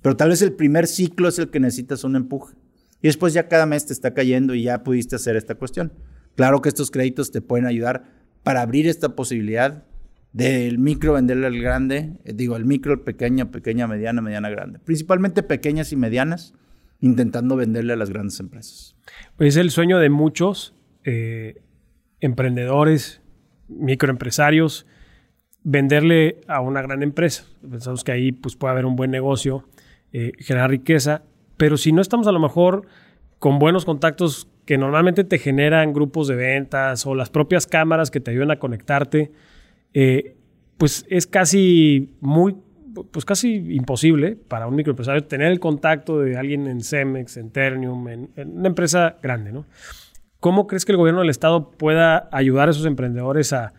[0.00, 2.56] Pero tal vez el primer ciclo es el que necesitas un empuje.
[3.02, 5.92] Y después ya cada mes te está cayendo y ya pudiste hacer esta cuestión.
[6.36, 8.04] Claro que estos créditos te pueden ayudar
[8.42, 9.84] para abrir esta posibilidad
[10.32, 14.78] del micro venderle al grande, eh, digo, el micro, pequeña, pequeña, mediana, mediana, grande.
[14.78, 16.54] Principalmente pequeñas y medianas,
[17.00, 18.96] intentando venderle a las grandes empresas.
[19.36, 21.60] Pues es el sueño de muchos eh,
[22.20, 23.20] emprendedores,
[23.68, 24.86] microempresarios,
[25.64, 27.44] venderle a una gran empresa.
[27.68, 29.64] Pensamos que ahí pues, puede haber un buen negocio,
[30.12, 31.22] eh, generar riqueza,
[31.56, 32.86] pero si no estamos a lo mejor
[33.38, 38.20] con buenos contactos que normalmente te generan grupos de ventas o las propias cámaras que
[38.20, 39.32] te ayudan a conectarte,
[39.94, 40.36] eh,
[40.78, 42.56] pues es casi muy,
[43.10, 48.08] pues casi imposible para un microempresario tener el contacto de alguien en Cemex, en Ternium,
[48.08, 49.66] en, una empresa grande, ¿no?
[50.40, 53.72] ¿Cómo crees que el gobierno del Estado pueda ayudar a esos emprendedores a,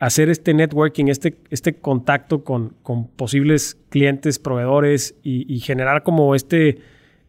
[0.00, 2.74] hacer este networking, este, este contacto con,
[3.16, 6.78] posibles clientes, proveedores y, generar como este, eh,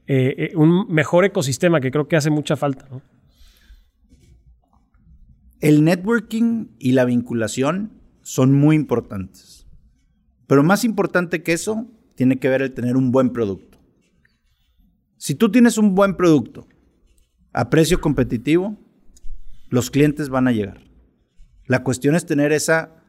[0.07, 2.87] eh, un mejor ecosistema que creo que hace mucha falta.
[5.59, 9.67] El networking y la vinculación son muy importantes.
[10.47, 13.79] Pero más importante que eso, tiene que ver el tener un buen producto.
[15.17, 16.67] Si tú tienes un buen producto
[17.51, 18.77] a precio competitivo,
[19.69, 20.90] los clientes van a llegar.
[21.65, 23.03] La cuestión es tener esa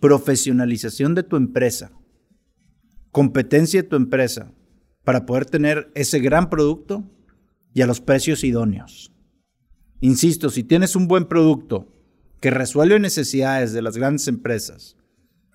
[0.00, 1.92] profesionalización de tu empresa,
[3.10, 4.52] competencia de tu empresa,
[5.04, 7.10] para poder tener ese gran producto
[7.72, 9.12] y a los precios idóneos.
[10.00, 11.88] Insisto, si tienes un buen producto
[12.40, 14.96] que resuelve necesidades de las grandes empresas,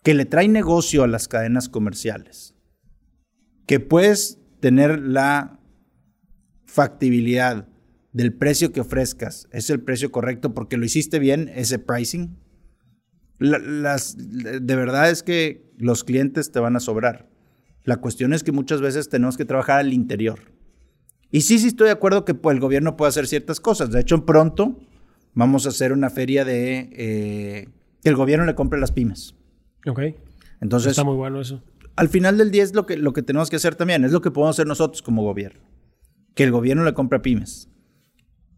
[0.04, 2.56] que le trae negocio a las cadenas comerciales,
[3.68, 5.60] que puedes tener la
[6.66, 7.69] factibilidad
[8.20, 12.38] del precio que ofrezcas, es el precio correcto porque lo hiciste bien, ese pricing.
[13.38, 17.30] las, de verdad es que los clientes te van a sobrar.
[17.86, 20.40] La cuestión es que muchas veces tenemos que trabajar al interior.
[21.32, 23.90] Y sí, sí estoy de acuerdo que pues, el gobierno puede hacer ciertas cosas.
[23.90, 24.78] De hecho, pronto
[25.34, 27.70] vamos a hacer una feria de eh,
[28.04, 29.34] que el gobierno le compre las pymes.
[29.88, 30.02] Ok.
[30.60, 30.92] Entonces.
[30.92, 31.64] Está muy bueno eso.
[31.96, 34.20] Al final del día es lo que, lo que tenemos que hacer también, es lo
[34.20, 35.62] que podemos hacer nosotros como gobierno.
[36.36, 37.69] Que el gobierno le compre a pymes.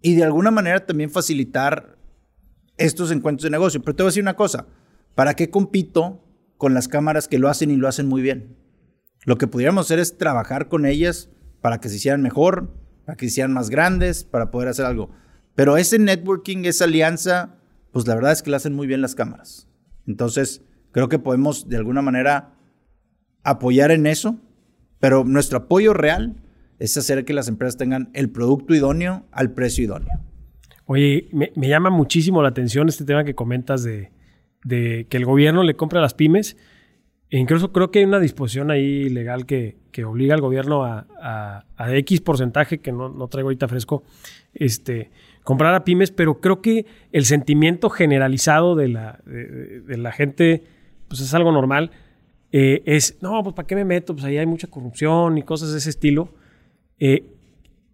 [0.02, 1.98] Y de alguna manera también facilitar
[2.78, 3.82] estos encuentros de negocio.
[3.82, 4.66] Pero te voy a decir una cosa,
[5.16, 6.24] ¿para qué compito
[6.58, 8.58] con las cámaras que lo hacen y lo hacen muy bien?
[9.26, 11.30] Lo que pudiéramos hacer es trabajar con ellas
[11.62, 12.74] para que se hicieran mejor,
[13.06, 15.12] para que se hicieran más grandes, para poder hacer algo.
[15.54, 17.58] Pero ese networking, esa alianza,
[17.92, 19.68] pues la verdad es que lo hacen muy bien las cámaras.
[20.08, 22.56] Entonces, creo que podemos de alguna manera
[23.44, 24.40] apoyar en eso,
[25.00, 26.41] pero nuestro apoyo real
[26.82, 30.20] es hacer que las empresas tengan el producto idóneo al precio idóneo.
[30.88, 34.10] Oye, me, llama muchísimo la atención este tema que comentas de,
[34.68, 36.58] que el gobierno le compra a las pymes.
[37.30, 42.20] E incluso creo que hay una disposición ahí legal que, obliga al gobierno a, X
[42.22, 44.04] porcentaje, que no, traigo ahorita fresco,
[44.56, 45.12] este,
[45.44, 50.64] comprar a pymes, pero creo que el sentimiento generalizado de la, de, la gente,
[51.08, 51.92] pues es algo normal.
[52.52, 54.14] Eh, es, no, pues ¿para qué me meto?
[54.14, 56.41] Pues ahí hay mucha corrupción y cosas de ese estilo.
[57.02, 57.26] Eh,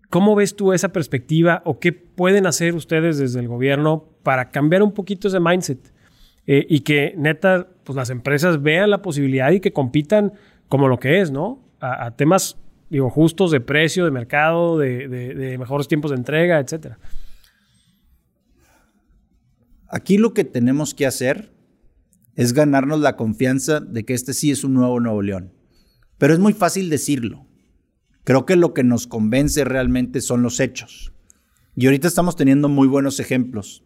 [0.10, 4.84] ¿Cómo ves tú esa perspectiva o qué pueden hacer ustedes desde el gobierno para cambiar
[4.84, 5.94] un poquito ese mindset?
[6.46, 10.34] Eh, y que neta, pues las empresas vean la posibilidad y que compitan
[10.68, 11.64] como lo que es, ¿no?
[11.80, 12.58] A, temas,
[12.90, 17.00] digo, justos de precio, de mercado, de, de mejores tiempos de entrega, etcétera.
[19.90, 21.54] Aquí lo que tenemos que hacer
[22.36, 25.54] es ganarnos la confianza de que este sí es un nuevo Nuevo León.
[26.18, 27.47] Pero es muy fácil decirlo.
[28.28, 31.14] Creo que lo que nos convence realmente son los hechos.
[31.78, 33.86] Y ahorita estamos teniendo muy buenos ejemplos.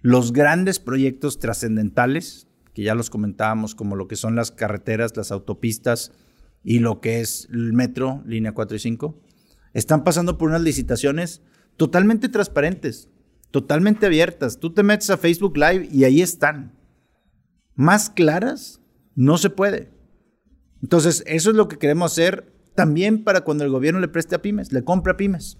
[0.00, 5.32] Los grandes proyectos trascendentales, que ya los comentábamos, como lo que son las carreteras, las
[5.32, 6.12] autopistas
[6.62, 9.20] y lo que es el metro, línea 4 y 5,
[9.74, 11.42] están pasando por unas licitaciones
[11.76, 13.08] totalmente transparentes
[13.50, 14.60] totalmente abiertas.
[14.60, 16.78] Tú te metes a Facebook Live y ahí están.
[17.74, 18.80] más claras
[19.16, 19.90] no se puede.
[20.80, 24.40] Entonces, eso es lo que queremos hacer también para cuando el gobierno le preste a
[24.40, 25.58] pymes, le compre a pymes.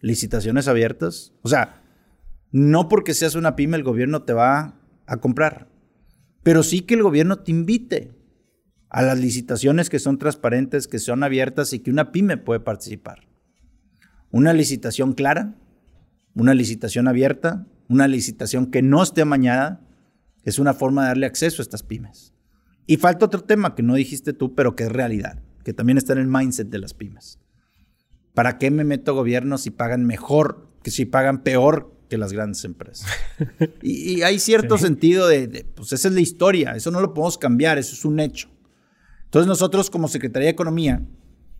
[0.00, 1.32] Licitaciones abiertas.
[1.42, 1.82] O sea,
[2.52, 5.68] no porque seas una pyme el gobierno te va a comprar,
[6.44, 8.12] pero sí que el gobierno te invite
[8.88, 13.26] a las licitaciones que son transparentes, que son abiertas y que una pyme puede participar.
[14.30, 15.56] Una licitación clara,
[16.36, 19.84] una licitación abierta, una licitación que no esté amañada,
[20.44, 22.32] es una forma de darle acceso a estas pymes.
[22.86, 26.14] Y falta otro tema que no dijiste tú, pero que es realidad, que también está
[26.14, 27.38] en el mindset de las pymes.
[28.32, 32.64] ¿Para qué me meto gobierno si pagan mejor, que si pagan peor que las grandes
[32.64, 33.06] empresas?
[33.82, 37.76] y, hay cierto sentido de, pues esa es la historia, eso no lo podemos cambiar,
[37.76, 38.48] eso es un hecho.
[39.24, 41.06] Entonces nosotros como Secretaría de Economía,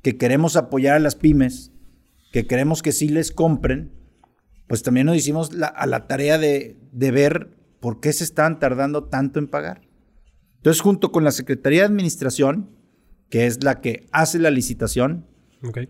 [0.01, 1.71] que queremos apoyar a las pymes,
[2.33, 3.93] que queremos que sí les compren,
[4.69, 9.05] pues también nos hicimos a la tarea de, de ver por qué se están tardando
[9.05, 9.83] tanto en pagar.
[10.57, 12.78] Entonces, junto con la Secretaría de Administración,
[13.31, 15.27] que es la que hace la licitación,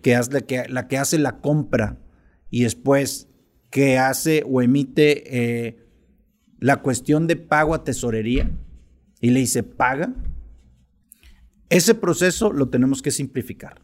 [0.03, 1.98] que es la que, la que hace la compra
[2.51, 3.29] y después
[3.70, 5.87] que hace o emite eh,
[6.59, 8.51] la cuestión de pago a tesorería
[9.20, 10.14] y le dice paga,
[11.68, 13.83] ese proceso lo tenemos que simplificar.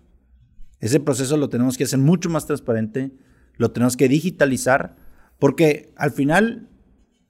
[0.81, 3.13] Ese proceso lo tenemos que hacer mucho más transparente,
[3.57, 4.97] lo tenemos que digitalizar,
[5.39, 6.69] porque al final,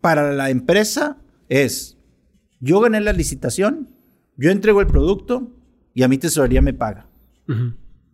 [0.01, 1.99] para la empresa es
[2.61, 3.91] yo gané la licitación,
[4.37, 5.53] yo entrego el producto
[5.95, 7.07] y a mi tesorería me paga.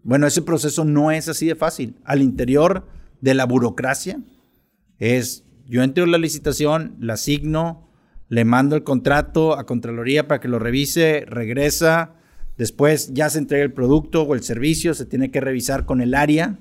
[0.02, 1.96] Bueno, ese proceso no es así de fácil.
[2.04, 2.86] Al interior
[3.20, 4.20] de la burocracia
[4.98, 7.88] es, yo entrego la licitación, la asigno,
[8.28, 12.14] le mando el contrato a Contraloría para que lo revise, regresa,
[12.56, 16.14] después ya se entrega el producto o el servicio, se tiene que revisar con el
[16.14, 16.58] área,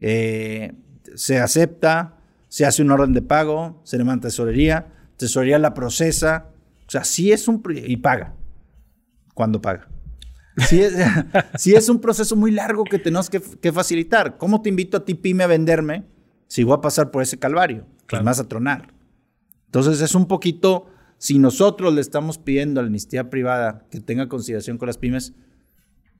[0.00, 0.72] eh,
[1.14, 2.16] se acepta,
[2.48, 6.46] se hace un orden de pago, se le manda tesorería, tesorería la procesa,
[6.86, 7.62] o sea, sí es un...
[7.74, 8.34] y paga.
[9.34, 9.88] Cuando paga.
[10.56, 10.94] Sí es,
[11.66, 14.36] es un proceso muy largo que tenemos que, facilitar.
[14.38, 16.04] ¿Cómo te invito a ti, pyme, a venderme
[16.46, 17.86] si voy a pasar por ese calvario?
[17.86, 18.24] Pues claro.
[18.24, 18.94] Pues a tronar.
[19.66, 20.86] Entonces es un poquito,
[21.18, 25.34] si nosotros le estamos pidiendo a la amnistía privada que tenga consideración con las pymes,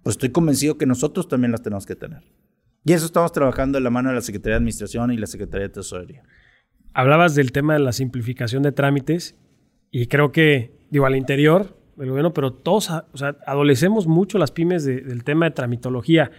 [0.02, 2.22] pues estoy convencido que nosotros también las tenemos que tener.
[2.84, 5.68] Y eso estamos trabajando en la mano de la Secretaría de Administración y la Secretaría
[5.68, 6.22] de Tesorería.
[6.94, 9.36] Hablabas del tema de la simplificación de trámites
[9.90, 14.50] y creo que, digo, al interior del gobierno, pero todos, o sea, adolecemos mucho las
[14.50, 16.30] pymes del tema de tramitología.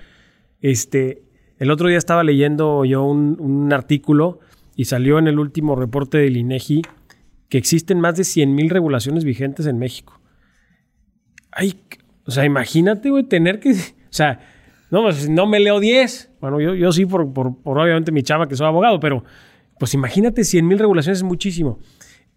[0.60, 1.24] Este,
[1.58, 4.39] el otro día estaba leyendo yo un, artículo
[4.76, 6.82] y salió en el último reporte del INEGI
[7.50, 10.19] que existen más de 100.000 regulaciones vigentes en México.
[11.52, 11.80] Ay,
[12.26, 13.76] o sea, imagínate, güey, tener que, o
[14.10, 14.39] sea,
[14.89, 16.32] no, pues, no me leo 10.
[16.41, 17.21] Bueno, yo, sí, por,
[17.63, 19.24] obviamente mi chava que soy abogado, pero
[19.78, 21.80] pues imagínate 100.000 regulaciones es muchísimo.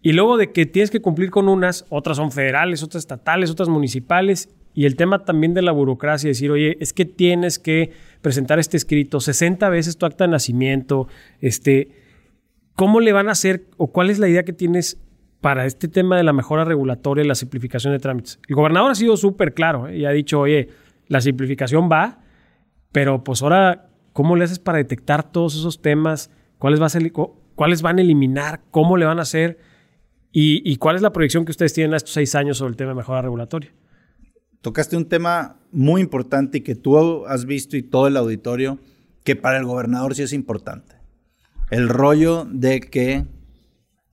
[0.05, 3.69] Y luego de que tienes que cumplir con unas, otras son federales, otras estatales, otras
[3.69, 4.53] municipales.
[4.75, 7.91] Y el tema también de la burocracia, decir, oye, es que tienes que
[8.21, 11.07] presentar este escrito 60 veces tu acta de nacimiento,
[11.41, 11.89] este,
[12.75, 15.01] ¿cómo le van a hacer o cuál es la idea que tienes
[15.41, 18.39] para este tema de la mejora regulatoria y la simplificación de trámites?
[18.47, 19.97] El gobernador ha sido súper claro ¿eh?
[19.97, 20.69] y ha dicho, oye,
[21.07, 22.19] la simplificación va,
[22.91, 26.29] pero pues ahora, ¿cómo le haces para detectar todos esos temas?
[26.59, 27.11] ¿Cuáles, va a ser,
[27.55, 28.61] ¿Cuáles van a eliminar?
[28.69, 29.64] ¿Cómo le van a hacer?
[30.37, 32.89] ¿Y, cuál es la proyección que ustedes tienen a estos seis años sobre el tema
[32.89, 33.73] de mejora regulatoria?
[34.59, 38.77] Tocaste un tema muy importante y que tú has visto y todo el auditorio,
[39.23, 40.97] que para el gobernador sí es importante.
[41.71, 43.25] El rollo de que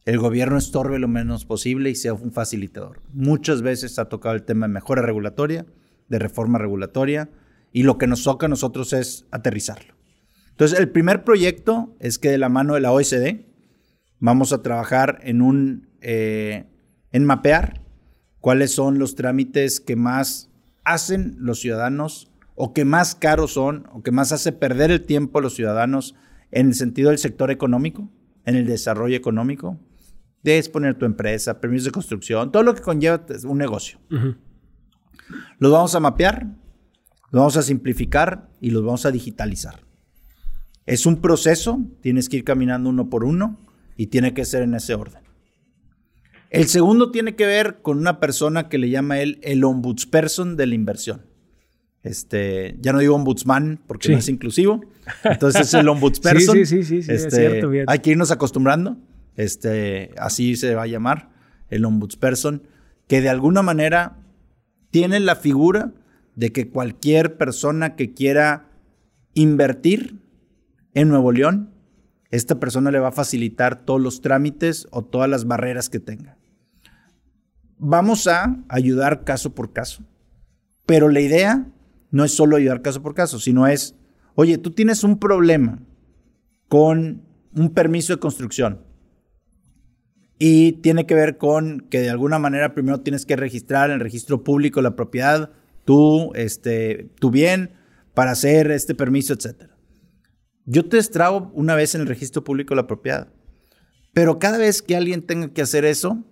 [0.05, 3.01] el gobierno estorbe lo menos posible y sea un facilitador.
[3.13, 5.67] Muchas veces ha tocado el tema de mejora regulatoria,
[6.09, 7.31] de reforma regulatoria,
[7.73, 9.95] y lo que nos toca a nosotros es aterrizarlo.
[10.51, 13.45] Entonces, el primer proyecto es que de la mano de la OECD
[14.21, 16.67] vamos a trabajar en un eh,
[17.13, 17.81] en mapear
[18.41, 20.51] cuáles son los trámites que más
[20.85, 25.39] hacen los ciudadanos o que más caros son o que más hace perder el tiempo
[25.39, 26.15] a los ciudadanos
[26.51, 28.11] en el sentido del sector económico,
[28.45, 29.79] en el desarrollo económico,
[30.43, 33.99] de exponer tu empresa, permisos de construcción, todo lo que conlleva un negocio.
[35.59, 36.47] Los vamos a mapear,
[37.31, 39.81] los vamos a simplificar y los vamos a digitalizar.
[40.85, 43.59] Es un proceso, tienes que ir caminando uno por uno
[43.97, 45.23] y tiene que ser en ese orden.
[46.53, 50.67] El segundo tiene que ver con una persona que le llama él el ombudsperson de
[50.67, 51.23] la inversión.
[52.03, 54.83] Este, ya no digo ombudsman porque no es inclusivo.
[55.25, 56.55] Entonces es el ombudsperson.
[56.55, 58.99] sí, sí, sí, sí, es este, cierto, Hay que irnos acostumbrando.
[59.35, 61.31] Este, así se va a llamar
[61.71, 62.65] el ombudsperson,
[63.09, 64.19] que de alguna manera
[64.91, 65.95] tiene la figura
[66.37, 68.69] de que cualquier persona que quiera
[69.33, 70.21] invertir
[70.93, 71.71] en Nuevo León,
[72.31, 76.37] esta persona le va a facilitar todos los trámites o todas las barreras que tenga.
[77.83, 80.05] Vamos a ayudar caso por caso.
[80.87, 81.67] Pero la idea
[82.11, 83.97] no es solo ayudar caso por caso, sino es,
[84.35, 85.83] oye, tú tienes un problema
[86.69, 87.23] con
[87.55, 88.81] un permiso de construcción
[90.39, 94.01] y tiene que ver con que de alguna manera primero tienes que registrar en el
[94.01, 95.51] registro público la propiedad,
[95.85, 97.73] tú, este, tu bien,
[98.15, 99.71] para hacer este permiso, etc.
[100.65, 103.29] Yo te estrago una vez en el registro público la propiedad,
[104.13, 106.25] pero cada vez que alguien tenga que hacer eso,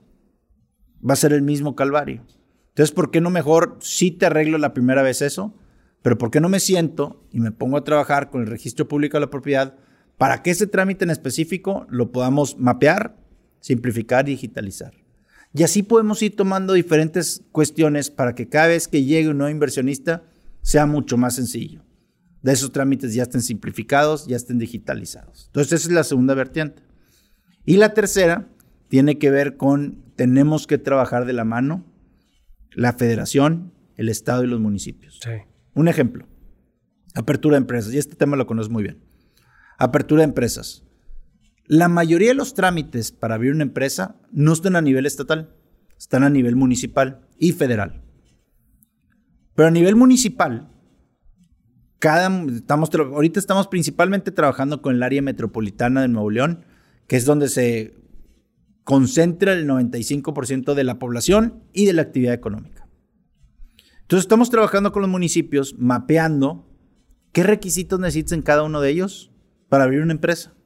[1.09, 2.25] va a ser el mismo calvario.
[2.69, 5.55] Entonces, ¿por qué no mejor sí te arreglo la primera vez eso?
[6.03, 9.17] Pero ¿por qué no me siento y me pongo a trabajar con el registro público
[9.17, 9.77] de la propiedad
[10.17, 13.17] para que ese trámite en específico lo podamos mapear,
[13.61, 14.95] simplificar y digitalizar?
[15.53, 19.51] Y así podemos ir tomando diferentes cuestiones para que cada vez que llegue un nuevo
[19.51, 20.23] inversionista
[20.63, 21.83] sea mucho más sencillo.
[22.43, 25.47] De esos trámites ya estén simplificados, ya estén digitalizados.
[25.47, 26.83] Entonces, esa es la segunda vertiente.
[27.67, 28.49] Y la tercera
[28.91, 31.87] tiene que ver con tenemos que trabajar de la mano
[32.73, 35.21] la federación, el Estado y los municipios.
[35.75, 36.27] Un ejemplo,
[37.15, 39.03] apertura de empresas, y este tema lo conozco muy bien.
[39.79, 40.85] Apertura de empresas.
[41.67, 45.55] La mayoría de los trámites para abrir una empresa no están a nivel estatal,
[45.97, 48.03] están a nivel municipal y federal.
[49.55, 50.69] Pero a nivel municipal,
[52.01, 56.65] cada, estamos, ahorita estamos principalmente trabajando con el área metropolitana de Nuevo León,
[57.07, 58.01] que es donde se
[58.91, 62.89] concentra el 95% de la población y de la actividad económica.
[64.01, 66.69] Entonces estamos trabajando con los municipios, mapeando
[67.31, 69.31] qué requisitos necesitan cada uno de ellos
[69.69, 70.57] para abrir una empresa.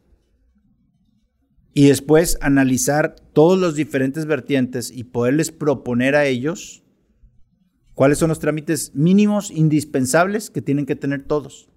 [1.74, 6.82] Y después analizar todos los diferentes vertientes y poderles proponer a ellos
[7.92, 11.68] cuáles son los trámites mínimos indispensables que tienen que tener todos.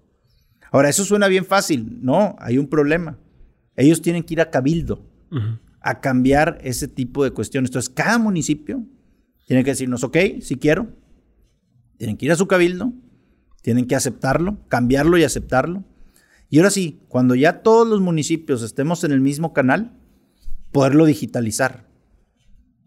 [0.72, 1.98] Ahora, eso suena bien fácil.
[2.00, 3.18] No, hay un problema.
[3.76, 5.04] Ellos tienen que ir a cabildo
[5.80, 7.70] a cambiar ese tipo de cuestiones.
[7.70, 8.84] Entonces, cada municipio
[9.46, 10.88] tiene que decirnos, ok, si quiero,
[11.96, 12.92] tienen que ir a su cabildo,
[13.62, 15.84] tienen que aceptarlo, cambiarlo y aceptarlo.
[16.50, 19.98] Y ahora sí, cuando ya todos los municipios estemos en el mismo canal,
[20.72, 21.86] poderlo digitalizar.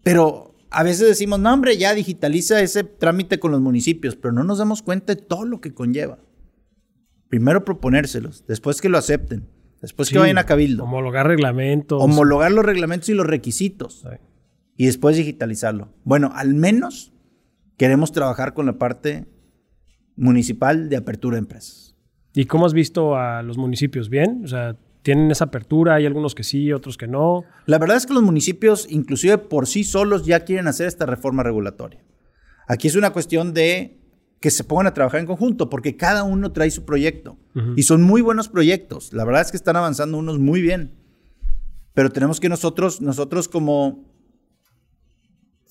[0.04, 4.44] Pero a veces decimos, no, hombre, ya digitaliza ese trámite con los municipios, pero no
[4.44, 6.20] nos damos cuenta de todo lo que conlleva.
[7.28, 9.48] Primero proponérselos, después que lo acepten,
[9.82, 10.84] Después que vayan a Cabildo.
[10.84, 12.02] Homologar reglamentos.
[12.02, 14.06] Homologar los reglamentos y los requisitos.
[14.78, 15.94] Y después digitalizarlo.
[16.04, 17.14] Bueno, al menos
[17.78, 19.28] queremos trabajar con la parte
[20.16, 21.96] municipal de apertura de empresas.
[22.34, 24.10] ¿Y cómo has visto a los municipios?
[24.10, 24.42] ¿Bien?
[24.44, 25.96] O sea, ¿tienen esa apertura?
[25.96, 27.44] Hay algunos que sí, otros que no.
[27.66, 31.44] La verdad es que los municipios, inclusive por sí solos, ya quieren hacer esta reforma
[31.44, 32.04] regulatoria.
[32.68, 34.01] Aquí es una cuestión de
[34.42, 37.38] que se pongan a trabajar en conjunto, porque cada uno trae su proyecto.
[37.76, 39.14] Y son muy buenos proyectos.
[39.14, 40.96] La verdad es que están avanzando unos muy bien.
[41.94, 44.04] Pero tenemos que nosotros, nosotros como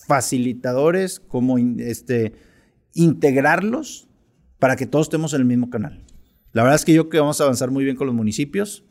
[0.06, 2.32] facilitadores, como este,
[2.94, 4.08] integrarlos
[4.60, 6.04] para que todos estemos en el mismo canal.
[6.52, 8.84] La verdad es que yo creo que vamos a avanzar muy bien con los municipios.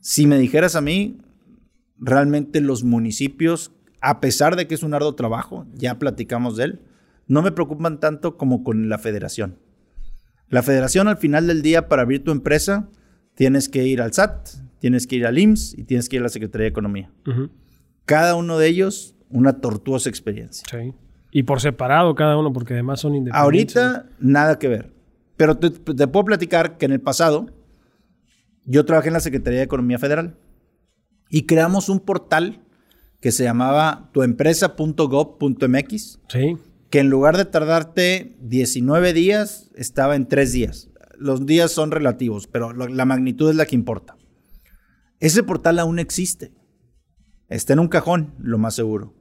[0.00, 1.18] Si me dijeras a mí,
[1.98, 6.80] realmente los municipios, a pesar de que es un arduo trabajo, ya platicamos de él,
[7.26, 9.58] no me preocupan tanto como con la federación.
[10.48, 12.88] La federación al final del día para abrir tu empresa
[13.34, 14.48] tienes que ir al SAT,
[14.78, 17.10] tienes que ir al IMSS y tienes que ir a la Secretaría de Economía.
[18.04, 20.66] Cada uno de ellos una tortuosa experiencia.
[20.70, 20.92] Sí.
[21.32, 23.42] Y por separado cada uno porque además son independientes.
[23.42, 24.92] Ahorita nada que ver.
[25.36, 27.46] Pero te, te puedo platicar que en el pasado
[28.64, 30.36] yo trabajé en la Secretaría de Economía Federal
[31.28, 32.60] y creamos un portal
[33.20, 36.20] que se llamaba tuempresa.gov.mx.
[36.28, 36.56] Sí
[36.94, 40.90] que en lugar de tardarte 19 días, estaba en 3 días.
[41.18, 44.16] Los días son relativos, pero la magnitud es la que importa.
[45.18, 46.52] Ese portal aún existe.
[47.48, 49.12] Está en un cajón, lo más seguro.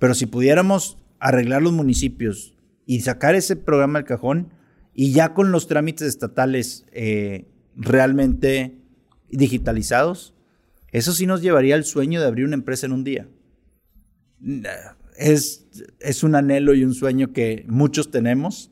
[0.00, 2.56] Pero si pudiéramos arreglar los municipios
[2.86, 4.52] y sacar ese programa del cajón
[4.92, 7.46] y ya con los trámites estatales eh,
[7.76, 8.82] realmente
[9.30, 10.34] digitalizados,
[10.88, 13.28] eso sí nos llevaría al sueño de abrir una empresa en un día
[15.22, 15.66] es,
[16.00, 18.70] es un anhelo y un sueño que muchos tenemos,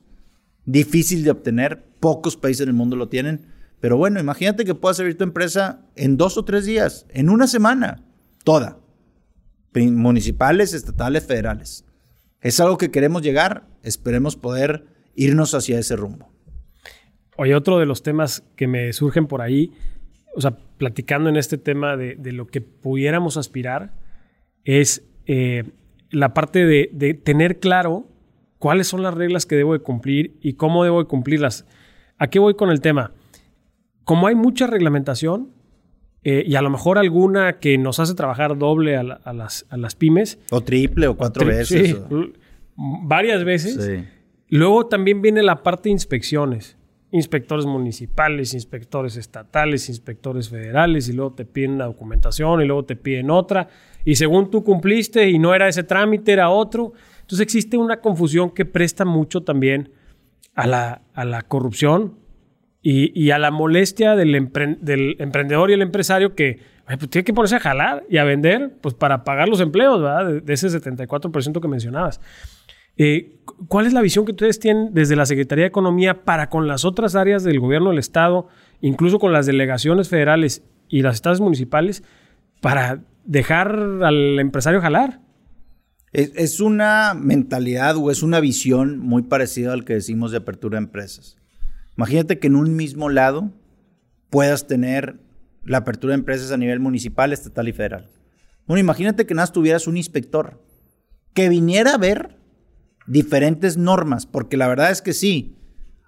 [0.65, 3.47] difícil de obtener, pocos países en el mundo lo tienen,
[3.81, 7.47] pero bueno, imagínate que puedas abrir tu empresa en dos o tres días, en una
[7.47, 8.05] semana,
[8.45, 8.79] toda,
[9.75, 11.85] municipales, estatales, federales.
[12.41, 16.33] Es algo que queremos llegar, esperemos poder irnos hacia ese rumbo.
[17.37, 19.73] Oye, otro de los temas que me surgen por ahí,
[20.35, 23.95] o sea, platicando en este tema de, lo que pudiéramos aspirar,
[24.65, 25.65] es eh,
[26.11, 28.09] la parte de, tener claro
[28.59, 31.67] cuáles son las reglas que debo de cumplir y cómo debo de cumplirlas.
[32.19, 33.13] ¿A qué voy con el tema?
[34.05, 35.53] Como hay mucha reglamentación
[36.23, 40.39] eh, y a lo mejor alguna que nos hace trabajar doble a, las, pymes.
[40.51, 41.97] O triple o cuatro veces.
[42.77, 44.05] varias veces.
[44.49, 46.77] Luego también viene la parte de inspecciones.
[47.13, 52.97] Inspectores municipales, inspectores estatales, inspectores federales, y luego te piden la documentación y luego te
[52.97, 53.69] piden otra.
[54.05, 56.93] Y según tú cumpliste y no era ese trámite, era otro.
[57.21, 59.93] Entonces existe una confusión que presta mucho también
[60.55, 62.21] a la, a la corrupción
[62.83, 67.57] y, a la molestia del, del, emprendedor y el empresario que pues tiene que ponerse
[67.57, 70.43] a jalar y a vender pues para pagar los empleos ¿verdad?
[70.43, 72.21] De, ese 74% que mencionabas.
[72.97, 73.39] Eh,
[73.69, 76.85] ¿Cuál es la visión que ustedes tienen desde la Secretaría de Economía para con las
[76.85, 78.49] otras áreas del gobierno del Estado,
[78.81, 82.03] incluso con las delegaciones federales y las estados municipales,
[82.61, 83.71] para dejar
[84.03, 85.21] al empresario jalar?
[86.13, 90.79] Es, es, una mentalidad o es una visión muy parecida al que decimos de apertura
[90.79, 91.37] de empresas.
[91.97, 93.53] Imagínate que en un mismo lado
[94.29, 95.21] puedas tener
[95.65, 98.11] la apertura de empresas a nivel municipal, estatal y federal.
[98.67, 100.63] Bueno, imagínate que nada tuvieras un inspector
[101.35, 102.37] que viniera a ver
[103.07, 105.57] diferentes normas, porque la verdad es que sí,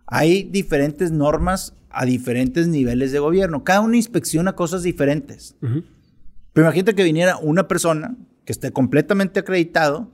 [0.07, 3.65] hay diferentes normas a diferentes niveles de gobierno.
[3.65, 5.57] Cada uno inspecciona cosas diferentes.
[6.53, 10.11] Pero imagínate que viniera una persona que esté completamente acreditado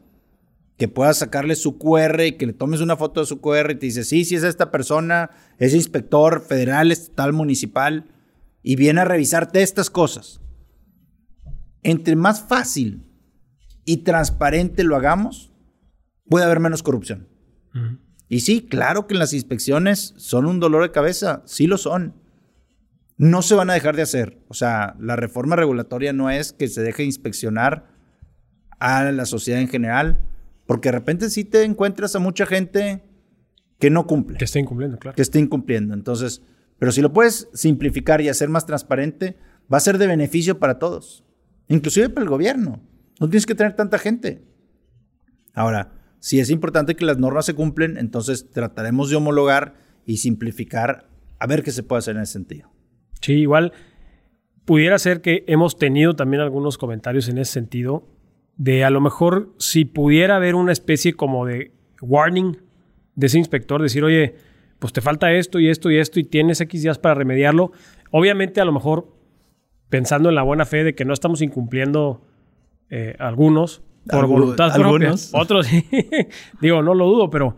[0.79, 3.75] que puedas sacarle su QR y que le tomes una foto de su QR y
[3.75, 8.07] te dice, sí, sí es esta persona, es inspector federal, estatal, municipal,
[8.63, 10.41] y viene a revisarte estas cosas.
[11.83, 13.05] Entre más fácil
[13.85, 15.53] y transparente lo hagamos,
[16.29, 17.29] puede haber menos corrupción.
[18.29, 22.15] Y sí, claro que las inspecciones son un dolor de cabeza, sí lo son.
[23.19, 24.39] No se van a dejar de hacer.
[24.49, 27.89] O sea, la reforma regulatoria no es que se deje inspeccionar
[28.79, 30.21] a la sociedad en general,
[30.67, 33.03] porque de repente sí te encuentras a mucha gente
[33.79, 34.39] que no cumple.
[34.39, 35.17] Que está incumpliendo, claro.
[35.17, 35.95] Que está incumpliendo.
[35.95, 36.43] Entonces,
[36.79, 39.37] pero si lo puedes simplificar y hacer más transparente,
[39.73, 41.25] va a ser de beneficio para todos.
[41.69, 42.81] Inclusive para el gobierno.
[43.21, 44.45] No tienes que tener tanta gente.
[45.55, 49.75] Ahora, si es importante que las normas se cumplen, entonces trataremos de homologar
[50.07, 51.09] y simplificar
[51.39, 52.71] a ver qué se puede hacer en ese sentido.
[53.21, 53.73] Sí, igual
[54.65, 58.07] pudiera ser que hemos tenido también algunos comentarios en ese sentido
[58.57, 62.59] de a lo mejor si pudiera haber una especie como de warning
[63.15, 64.35] de ese inspector, decir, oye,
[64.79, 67.73] pues te falta esto y esto y esto y tienes X días para remediarlo.
[68.11, 69.09] Obviamente a lo mejor
[69.89, 72.23] pensando en la buena fe de que no estamos incumpliendo
[72.91, 75.15] eh, algunos por voluntad propia.
[75.33, 75.67] Otros,
[76.61, 77.57] digo, no lo dudo, pero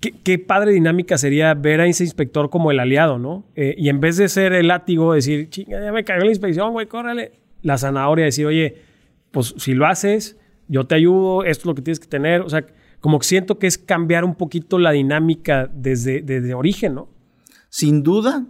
[0.00, 3.46] qué, padre dinámica sería ver a ese inspector como el aliado, ¿no?
[3.54, 6.72] Eh, y en vez de ser el látigo, decir, chinga, ya me cagó la inspección,
[6.72, 7.32] güey, córrele.
[7.62, 8.76] La zanahoria, decir, oye,
[9.30, 10.36] pues si lo haces,
[10.68, 12.42] yo te ayudo, esto es lo que tienes que tener.
[12.42, 12.66] O sea,
[13.00, 17.08] como que siento que es cambiar un poquito la dinámica desde, desde origen, ¿no?
[17.68, 18.46] Sin duda,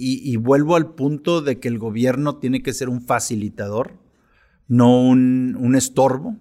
[0.00, 3.98] y, vuelvo al punto de que el gobierno tiene que ser un facilitador,
[4.68, 6.36] no un, un estorbo.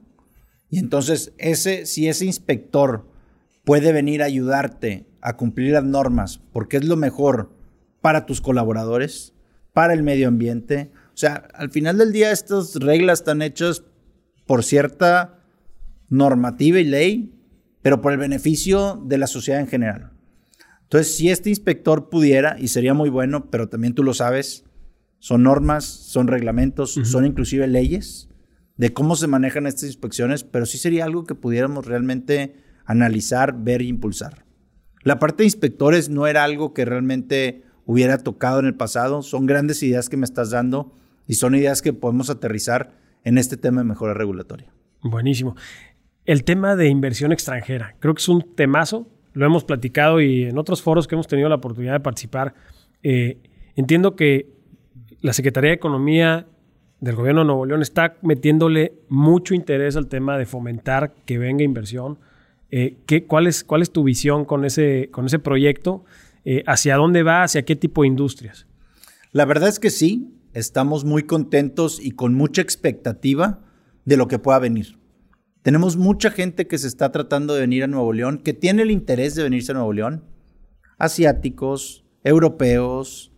[0.70, 3.08] Y entonces, ese, si ese inspector
[3.68, 7.52] puede venir a ayudarte a cumplir las normas, porque es lo mejor
[8.00, 9.34] para tus colaboradores,
[9.74, 13.84] para el medio ambiente, o sea, al final del día estas reglas están hechas
[14.46, 15.44] por cierta
[16.08, 17.34] normativa y ley,
[17.82, 20.14] pero por el beneficio de la sociedad en general.
[20.84, 24.64] Entonces, si este inspector pudiera, y sería muy bueno, pero también tú lo sabes,
[25.20, 28.30] son normas, son reglamentos, son inclusive leyes
[28.78, 33.82] de cómo se manejan estas inspecciones, pero sí sería algo que pudiéramos realmente analizar, ver
[33.82, 34.46] e impulsar.
[35.04, 39.46] La parte de inspectores no era algo que realmente hubiera tocado en el pasado, son
[39.46, 40.94] grandes ideas que me estás dando
[41.28, 44.72] y son ideas que podemos aterrizar en este tema de mejora regulatoria.
[45.04, 45.56] Buenísimo.
[46.26, 50.58] El tema de inversión extranjera, creo que es un temazo, lo hemos platicado y en
[50.58, 52.56] otros foros que hemos tenido la oportunidad de participar,
[53.04, 53.38] eh,
[53.76, 54.50] entiendo que
[55.22, 56.48] la Secretaría de Economía
[57.00, 61.64] del Gobierno de Nuevo León está metiéndole mucho interés al tema de fomentar que venga
[61.64, 62.20] inversión.
[62.72, 66.04] Eh, ¿qué, cuál, es, ¿Cuál es tu visión con ese, con ese proyecto?
[66.46, 67.44] Eh, ¿Hacia dónde va?
[67.44, 68.68] ¿Hacia qué tipo de industrias?
[69.32, 73.62] La verdad es que sí estamos muy contentos y con mucha expectativa
[74.06, 74.98] de lo que pueda venir.
[75.62, 78.92] Tenemos mucha gente que se está tratando de venir a Nuevo León, que tiene el
[78.92, 80.24] interés de venirse a Nuevo León,
[80.98, 83.34] asiáticos, europeos,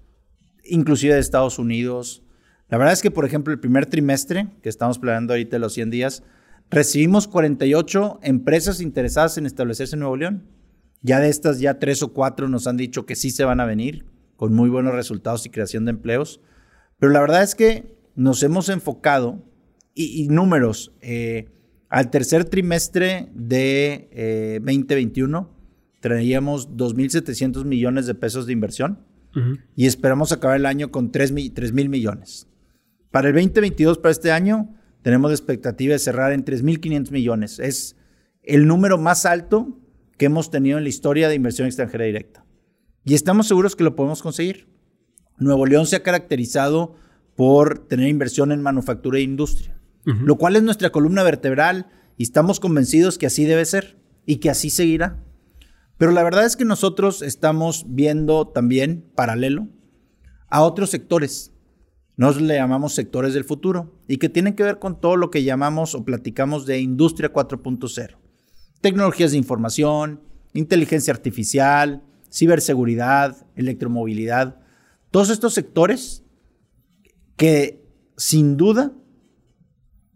[0.64, 2.24] inclusive de Estados Unidos.
[2.70, 5.90] La verdad es que, por ejemplo, el primer trimestre, que estamos planeando ahorita los 100
[5.90, 6.24] días,
[6.70, 10.48] recibimos 48 empresas interesadas en establecerse en Nuevo León.
[11.02, 13.66] Ya de estas, ya tres o cuatro nos han dicho que sí se van a
[13.66, 14.06] venir,
[14.36, 16.42] con muy buenos resultados y creación de empleos.
[17.00, 19.46] Pero la verdad es que nos hemos enfocado,
[19.96, 21.50] y, números, eh,
[21.90, 25.60] al tercer trimestre de 2021 eh,
[26.00, 29.00] traíamos 2.700 millones de pesos de inversión
[29.76, 32.48] y esperamos acabar el año con 3 mil millones.
[33.12, 37.60] Para el 2022, para este año, tenemos la expectativa de cerrar en 3.500 millones.
[37.60, 37.96] Es
[38.44, 39.80] el número más alto
[40.18, 42.46] que hemos tenido en la historia de inversión extranjera directa.
[43.06, 44.68] Y estamos seguros que lo podemos conseguir.
[45.38, 46.96] Nuevo León se ha caracterizado
[47.36, 51.88] por tener inversión en manufactura e industria, lo cual es nuestra columna vertebral
[52.18, 55.24] y estamos convencidos que así debe ser y que así seguirá.
[55.98, 59.70] Pero la verdad es que nosotros estamos viendo también paralelo
[60.50, 61.54] a otros sectores.
[62.20, 65.46] Nos le llamamos sectores del futuro y que tienen que ver con todo lo que
[65.46, 68.18] llamamos o platicamos de industria 4.0.
[68.82, 70.20] Tecnologías de información,
[70.52, 74.60] inteligencia artificial, ciberseguridad, electromovilidad.
[75.12, 76.26] Todos estos sectores
[77.38, 78.92] que sin duda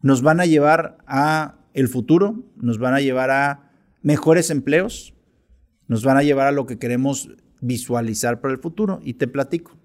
[0.02, 5.14] nos van a llevar a el futuro, nos van a llevar a mejores empleos,
[5.88, 7.30] nos van a llevar a lo que queremos
[7.62, 9.00] visualizar para el futuro.
[9.06, 9.78] Y te platico.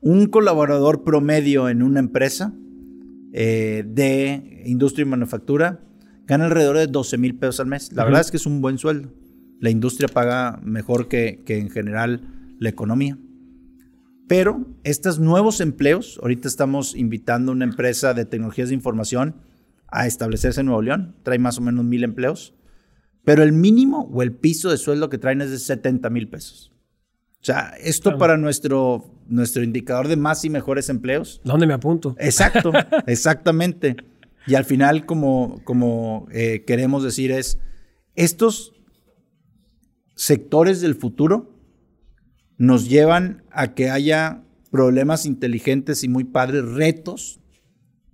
[0.00, 2.54] Un colaborador promedio en una empresa
[3.32, 5.80] eh, de industria y manufactura
[6.26, 7.92] gana alrededor de 12 mil pesos al mes.
[7.92, 9.12] La verdad es que es un buen sueldo.
[9.60, 13.18] La industria paga mejor que, que en general la economía.
[14.28, 19.36] Pero estos nuevos empleos, ahorita estamos invitando a una empresa de tecnologías de información
[19.88, 22.54] a establecerse en Nuevo León, trae más o menos mil empleos,
[23.24, 26.72] pero el mínimo o el piso de sueldo que traen es de 70 mil pesos.
[27.48, 31.40] O sea, esto para nuestro, nuestro indicador de más y mejores empleos.
[31.44, 32.14] ¿Dónde me apunto?
[32.18, 32.72] Exacto,
[33.06, 33.96] exactamente.
[34.46, 37.58] Y al final, como, como eh, queremos decir, es
[38.16, 38.74] estos
[40.14, 41.58] sectores del futuro
[42.58, 47.40] nos llevan a que haya problemas inteligentes y muy padres, retos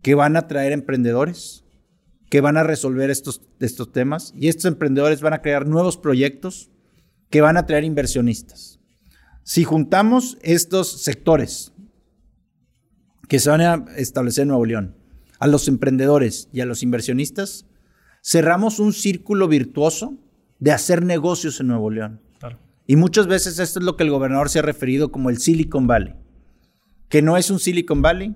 [0.00, 1.64] que van a traer emprendedores,
[2.30, 6.70] que van a resolver estos, estos temas y estos emprendedores van a crear nuevos proyectos
[7.30, 8.78] que van a traer inversionistas.
[9.44, 11.74] Si juntamos estos sectores
[13.28, 14.96] que se van a establecer en Nuevo León,
[15.38, 17.66] a los emprendedores y a los inversionistas,
[18.22, 20.16] cerramos un círculo virtuoso
[20.60, 22.22] de hacer negocios en Nuevo León.
[22.86, 25.86] Y muchas veces esto es lo que el gobernador se ha referido como el Silicon
[25.86, 26.14] Valley,
[27.10, 28.34] que no es un Silicon Valley,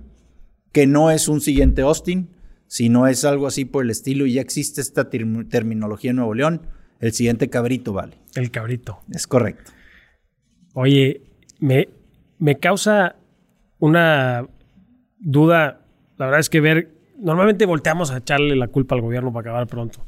[0.71, 2.29] que no es un siguiente Austin,
[2.67, 6.67] sino es algo así por el estilo y ya existe esta terminología en Nuevo León,
[6.99, 8.19] el siguiente Cabrito Valley.
[8.35, 8.99] El Cabrito.
[9.11, 9.71] Es correcto.
[10.81, 11.23] Oye,
[11.59, 11.89] me,
[12.37, 13.17] me causa
[13.79, 14.47] una
[15.19, 15.81] duda,
[16.17, 19.67] la verdad es que ver, normalmente volteamos a echarle la culpa al gobierno para acabar
[19.67, 20.05] pronto.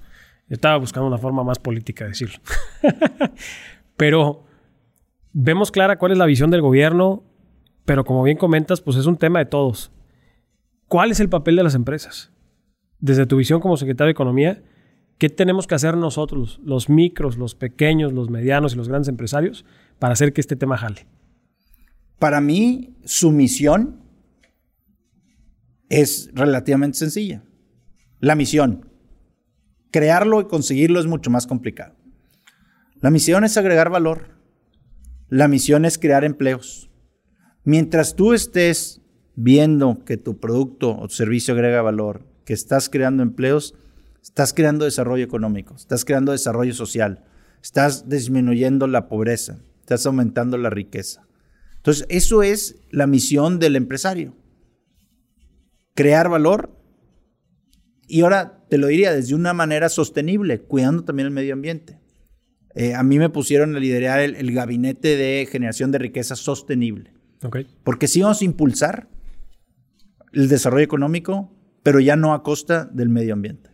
[0.48, 2.40] estaba buscando una forma más política de decirlo.
[3.98, 4.46] Pero
[5.34, 7.26] vemos clara cuál es la visión del gobierno,
[7.84, 9.92] pero como bien comentas, pues es un tema de todos.
[10.88, 12.32] ¿Cuál es el papel de las empresas?
[13.02, 14.64] Desde tu visión como secretario de Economía,
[15.18, 19.66] ¿qué tenemos que hacer nosotros, los micros, los pequeños, los medianos y los grandes empresarios,
[20.02, 21.06] para hacer que este tema jale?
[22.18, 24.02] Para mí, su misión
[25.89, 27.43] es relativamente sencilla.
[28.20, 28.89] La misión.
[29.91, 31.93] Crearlo y conseguirlo es mucho más complicado.
[32.99, 34.39] La misión es agregar valor.
[35.30, 36.89] La misión es crear empleos.
[37.64, 39.04] Mientras tú estés
[39.36, 43.76] viendo que tu producto o servicio agrega valor, que estás creando empleos,
[44.24, 47.24] estás creando desarrollo económico, estás creando desarrollo social,
[47.62, 49.60] estás disminuyendo la pobreza,
[49.96, 51.28] estás aumentando la riqueza.
[51.78, 54.36] Entonces, eso es la misión del empresario.
[55.96, 56.78] Crear valor.
[58.08, 62.00] Y ahora te lo diría desde una manera sostenible, cuidando también el medio ambiente.
[62.76, 67.14] Eh, a mí me pusieron a liderar el, gabinete de generación de riqueza sostenible.
[67.84, 69.10] Porque sí vamos a impulsar
[70.32, 71.52] el desarrollo económico,
[71.84, 73.72] pero ya no a costa del medio ambiente.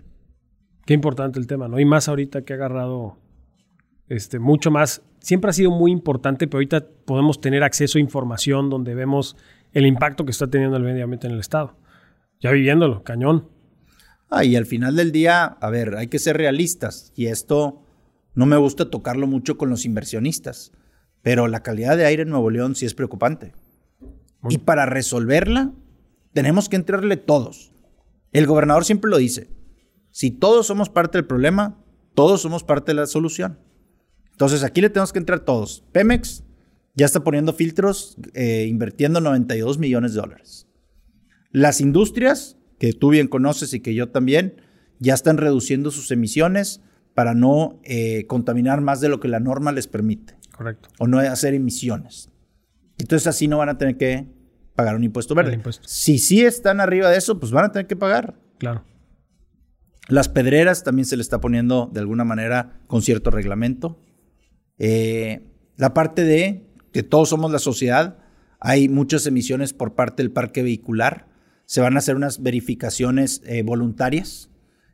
[0.86, 1.80] Qué importante el tema, ¿no?
[1.80, 3.18] Y más ahorita que ha agarrado
[4.08, 5.04] este, mucho más.
[5.28, 9.36] Siempre ha sido muy importante, pero ahorita podemos tener acceso a información donde vemos
[9.74, 11.76] el impacto que está teniendo el medio ambiente en el Estado.
[12.40, 13.50] Ya viviéndolo, cañón.
[14.30, 17.12] Ah, y al final del día, a ver, hay que ser realistas.
[17.14, 17.84] Y esto
[18.36, 20.72] no me gusta tocarlo mucho con los inversionistas,
[21.24, 23.52] pero la calidad de aire en Nuevo León sí es preocupante.
[24.48, 25.74] Y para resolverla,
[26.32, 27.74] tenemos que entrarle todos.
[28.32, 29.50] El gobernador siempre lo dice.
[30.10, 33.67] Si todos somos parte del problema, todos somos parte de la solución.
[34.38, 35.84] Entonces aquí le tenemos que entrar todos.
[35.92, 36.44] Pemex
[36.94, 40.68] ya está poniendo filtros, eh, invirtiendo 92 millones de dólares.
[41.50, 44.62] Las industrias, que tú bien conoces y que yo también,
[45.00, 46.82] ya están reduciendo sus emisiones
[47.16, 50.36] para no eh, contaminar más de lo que la norma les permite.
[50.56, 50.90] Correcto.
[51.00, 52.30] O no hacer emisiones.
[53.00, 54.28] Entonces así no van a tener que
[54.76, 55.60] pagar un impuesto verde.
[55.82, 58.40] Si sí están arriba de eso, pues van a tener que pagar.
[58.60, 58.84] Claro.
[60.10, 64.00] Las pedreras también se le está poniendo de alguna manera con cierto reglamento.
[64.78, 65.42] Eh,
[65.76, 68.18] la parte de que todos somos la sociedad,
[68.60, 71.28] hay muchas emisiones por parte del parque vehicular.
[71.66, 74.50] Se van a hacer unas verificaciones eh, voluntarias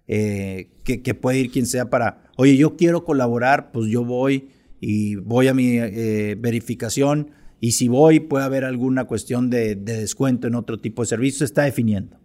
[0.07, 4.49] eh, que, puede ir quien sea para, oye, yo quiero colaborar, pues yo voy
[4.81, 7.31] y voy a mi eh, verificación
[7.61, 11.45] y si voy puede haber alguna cuestión de, descuento en otro tipo de servicio, se
[11.45, 12.19] está definiendo.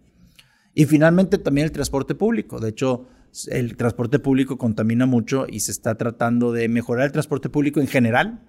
[0.73, 2.59] Y finalmente también el transporte público.
[2.59, 3.07] De hecho,
[3.47, 7.87] el transporte público contamina mucho y se está tratando de mejorar el transporte público en
[7.87, 8.41] general,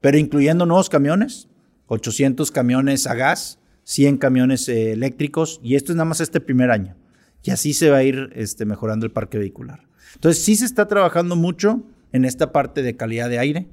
[0.00, 1.48] pero incluyendo nuevos camiones,
[1.86, 6.70] 800 camiones a gas, 100 camiones eh, eléctricos, y esto es nada más este primer
[6.70, 6.96] año.
[7.42, 9.86] Y así se va a ir este, mejorando el parque vehicular.
[10.14, 13.68] Entonces sí se está trabajando mucho en esta parte de calidad de aire,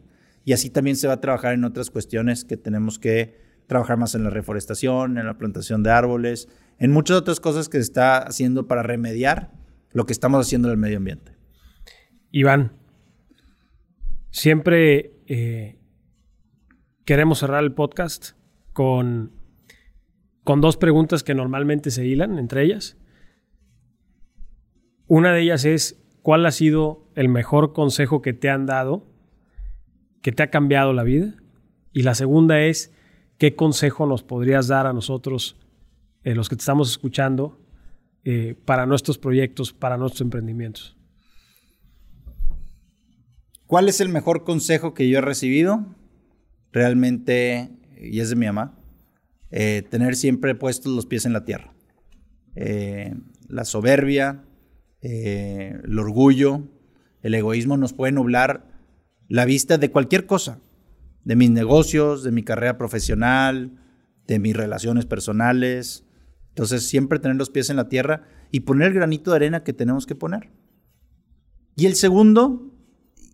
[0.45, 3.37] y así también se va a trabajar en otras cuestiones que tenemos que
[3.67, 6.47] trabajar más en la reforestación, en la plantación de árboles,
[6.79, 9.51] en muchas otras cosas que se está haciendo para remediar
[9.91, 11.33] lo que estamos haciendo en el medio ambiente.
[12.31, 12.73] Iván,
[14.29, 15.79] siempre eh,
[17.05, 18.31] queremos cerrar el podcast
[18.73, 19.31] con,
[20.43, 22.97] con dos preguntas que normalmente se hilan entre ellas.
[25.07, 29.07] Una de ellas es, ¿cuál ha sido el mejor consejo que te han dado,
[30.21, 31.33] que te ha cambiado la vida?
[31.91, 32.93] Y la segunda es,
[33.39, 35.57] ¿qué consejo nos podrías dar a nosotros,
[36.23, 37.58] eh, los que te estamos escuchando,
[38.25, 40.97] eh, para nuestros proyectos, para nuestros emprendimientos?
[43.65, 45.95] ¿Cuál es el mejor consejo que yo he recibido?
[46.71, 48.77] Realmente, y es de mi mamá,
[49.51, 51.73] eh, tener siempre puestos los pies en la tierra.
[52.55, 53.15] Eh,
[53.47, 54.43] la soberbia,
[55.01, 56.67] el orgullo,
[57.21, 58.67] el egoísmo nos pueden nublar
[59.27, 60.59] la vista de cualquier cosa,
[61.23, 63.79] de mis negocios, de mi carrera profesional,
[64.27, 66.05] de mis relaciones personales,
[66.49, 69.73] entonces, siempre tener los pies en la tierra y poner el granito de arena que
[69.73, 70.49] tenemos que poner.
[71.75, 72.73] Y el segundo,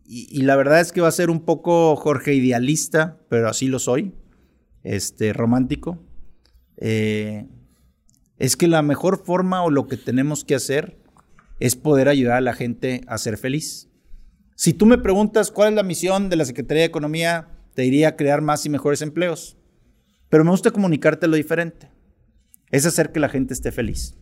[0.05, 3.79] y, la verdad es que va a ser un poco Jorge idealista, pero así lo
[3.79, 4.13] soy,
[4.83, 5.97] este, romántico,
[6.77, 7.47] eh,
[8.37, 10.99] es que la mejor forma o lo que tenemos que hacer
[11.59, 13.89] es poder ayudar a la gente a ser feliz.
[14.55, 18.15] Si tú me preguntas cuál es la misión de la Secretaría de Economía, te diría
[18.15, 19.57] crear más y mejores empleos.
[20.29, 21.94] Pero me gusta comunicarte lo diferente
[22.75, 24.17] es hacer que la gente esté feliz.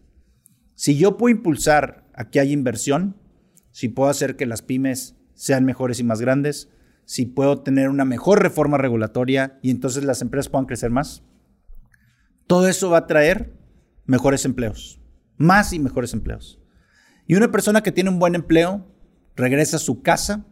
[0.75, 3.19] Si yo puedo impulsar a que haya inversión,
[3.71, 6.69] si puedo hacer que las pymes sean mejores y más grandes,
[7.05, 11.23] si puedo tener una mejor reforma regulatoria y entonces las empresas puedan crecer más,
[12.45, 13.57] todo eso va a traer
[14.05, 15.01] mejores empleos,
[15.35, 16.61] más y mejores empleos.
[17.25, 18.85] Y una persona que tiene un buen empleo
[19.35, 20.45] regresa a su casa,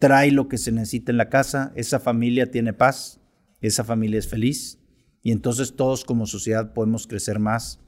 [0.00, 3.20] trae lo que se necesita en la casa, esa familia tiene paz,
[3.60, 4.80] esa familia es feliz
[5.26, 7.80] y entonces todos como sociedad podemos crecer más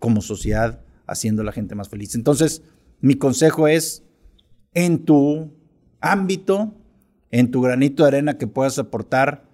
[0.00, 2.16] como sociedad haciendo a la gente más feliz.
[2.16, 2.64] Entonces,
[3.00, 4.02] mi consejo es,
[4.74, 5.52] en tu
[6.00, 6.74] ámbito,
[7.30, 9.44] en tu granito de arena que puedas aportar,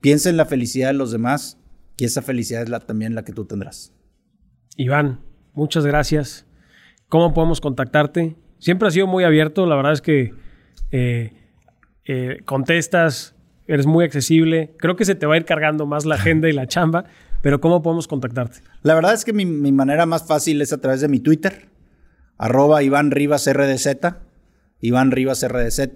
[0.00, 1.58] piensa en la felicidad de los demás,
[1.98, 3.92] y esa felicidad es la, también la que tú tendrás.
[4.78, 5.20] Iván,
[5.52, 6.46] muchas gracias.
[7.10, 8.34] ¿Cómo podemos contactarte?
[8.60, 10.32] Siempre ha sido muy abierto, la verdad es que
[10.90, 11.34] eh,
[12.06, 13.34] eh, contestas
[13.68, 14.74] eres muy accesible.
[14.78, 17.04] Creo que se te va a ir cargando más la agenda y la chamba,
[17.42, 18.62] pero ¿cómo podemos contactarte?
[18.82, 21.68] La verdad es que mi, manera más fácil es a través de mi Twitter,
[22.38, 23.98] arroba Iván Rivas RDZ,
[24.80, 25.90] Iván Rivas RDZ.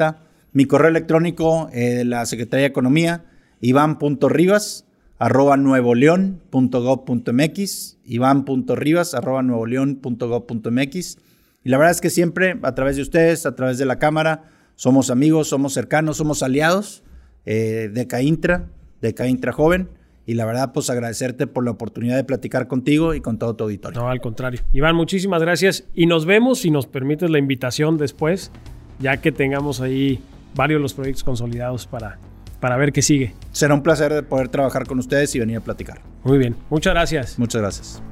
[0.52, 3.24] Mi correo electrónico eh, de la Secretaría de Economía,
[3.62, 4.84] iván.rivas
[5.18, 11.18] arroba nuevoleón.gov.mx, iván.rivas arroba nuevoleón.gov.mx.
[11.64, 14.50] Y la verdad es que siempre a través de ustedes, a través de la cámara,
[14.74, 17.02] somos amigos, somos cercanos, somos aliados
[17.46, 18.66] eh, de Caintra,
[19.00, 19.88] de Caintra Joven.
[20.24, 23.64] Y la verdad, pues agradecerte por la oportunidad de platicar contigo y con todo tu
[23.64, 24.00] auditorio.
[24.00, 24.60] No, al contrario.
[24.72, 25.84] Iván, muchísimas gracias.
[25.94, 28.52] Y nos vemos si nos permites la invitación después,
[29.00, 30.20] ya que tengamos ahí
[30.54, 32.18] varios de los proyectos consolidados para,
[32.60, 33.34] para ver qué sigue.
[33.50, 36.00] Será un placer de poder trabajar con ustedes y venir a platicar.
[36.22, 36.54] Muy bien.
[36.70, 37.38] Muchas gracias.
[37.38, 38.11] Muchas gracias.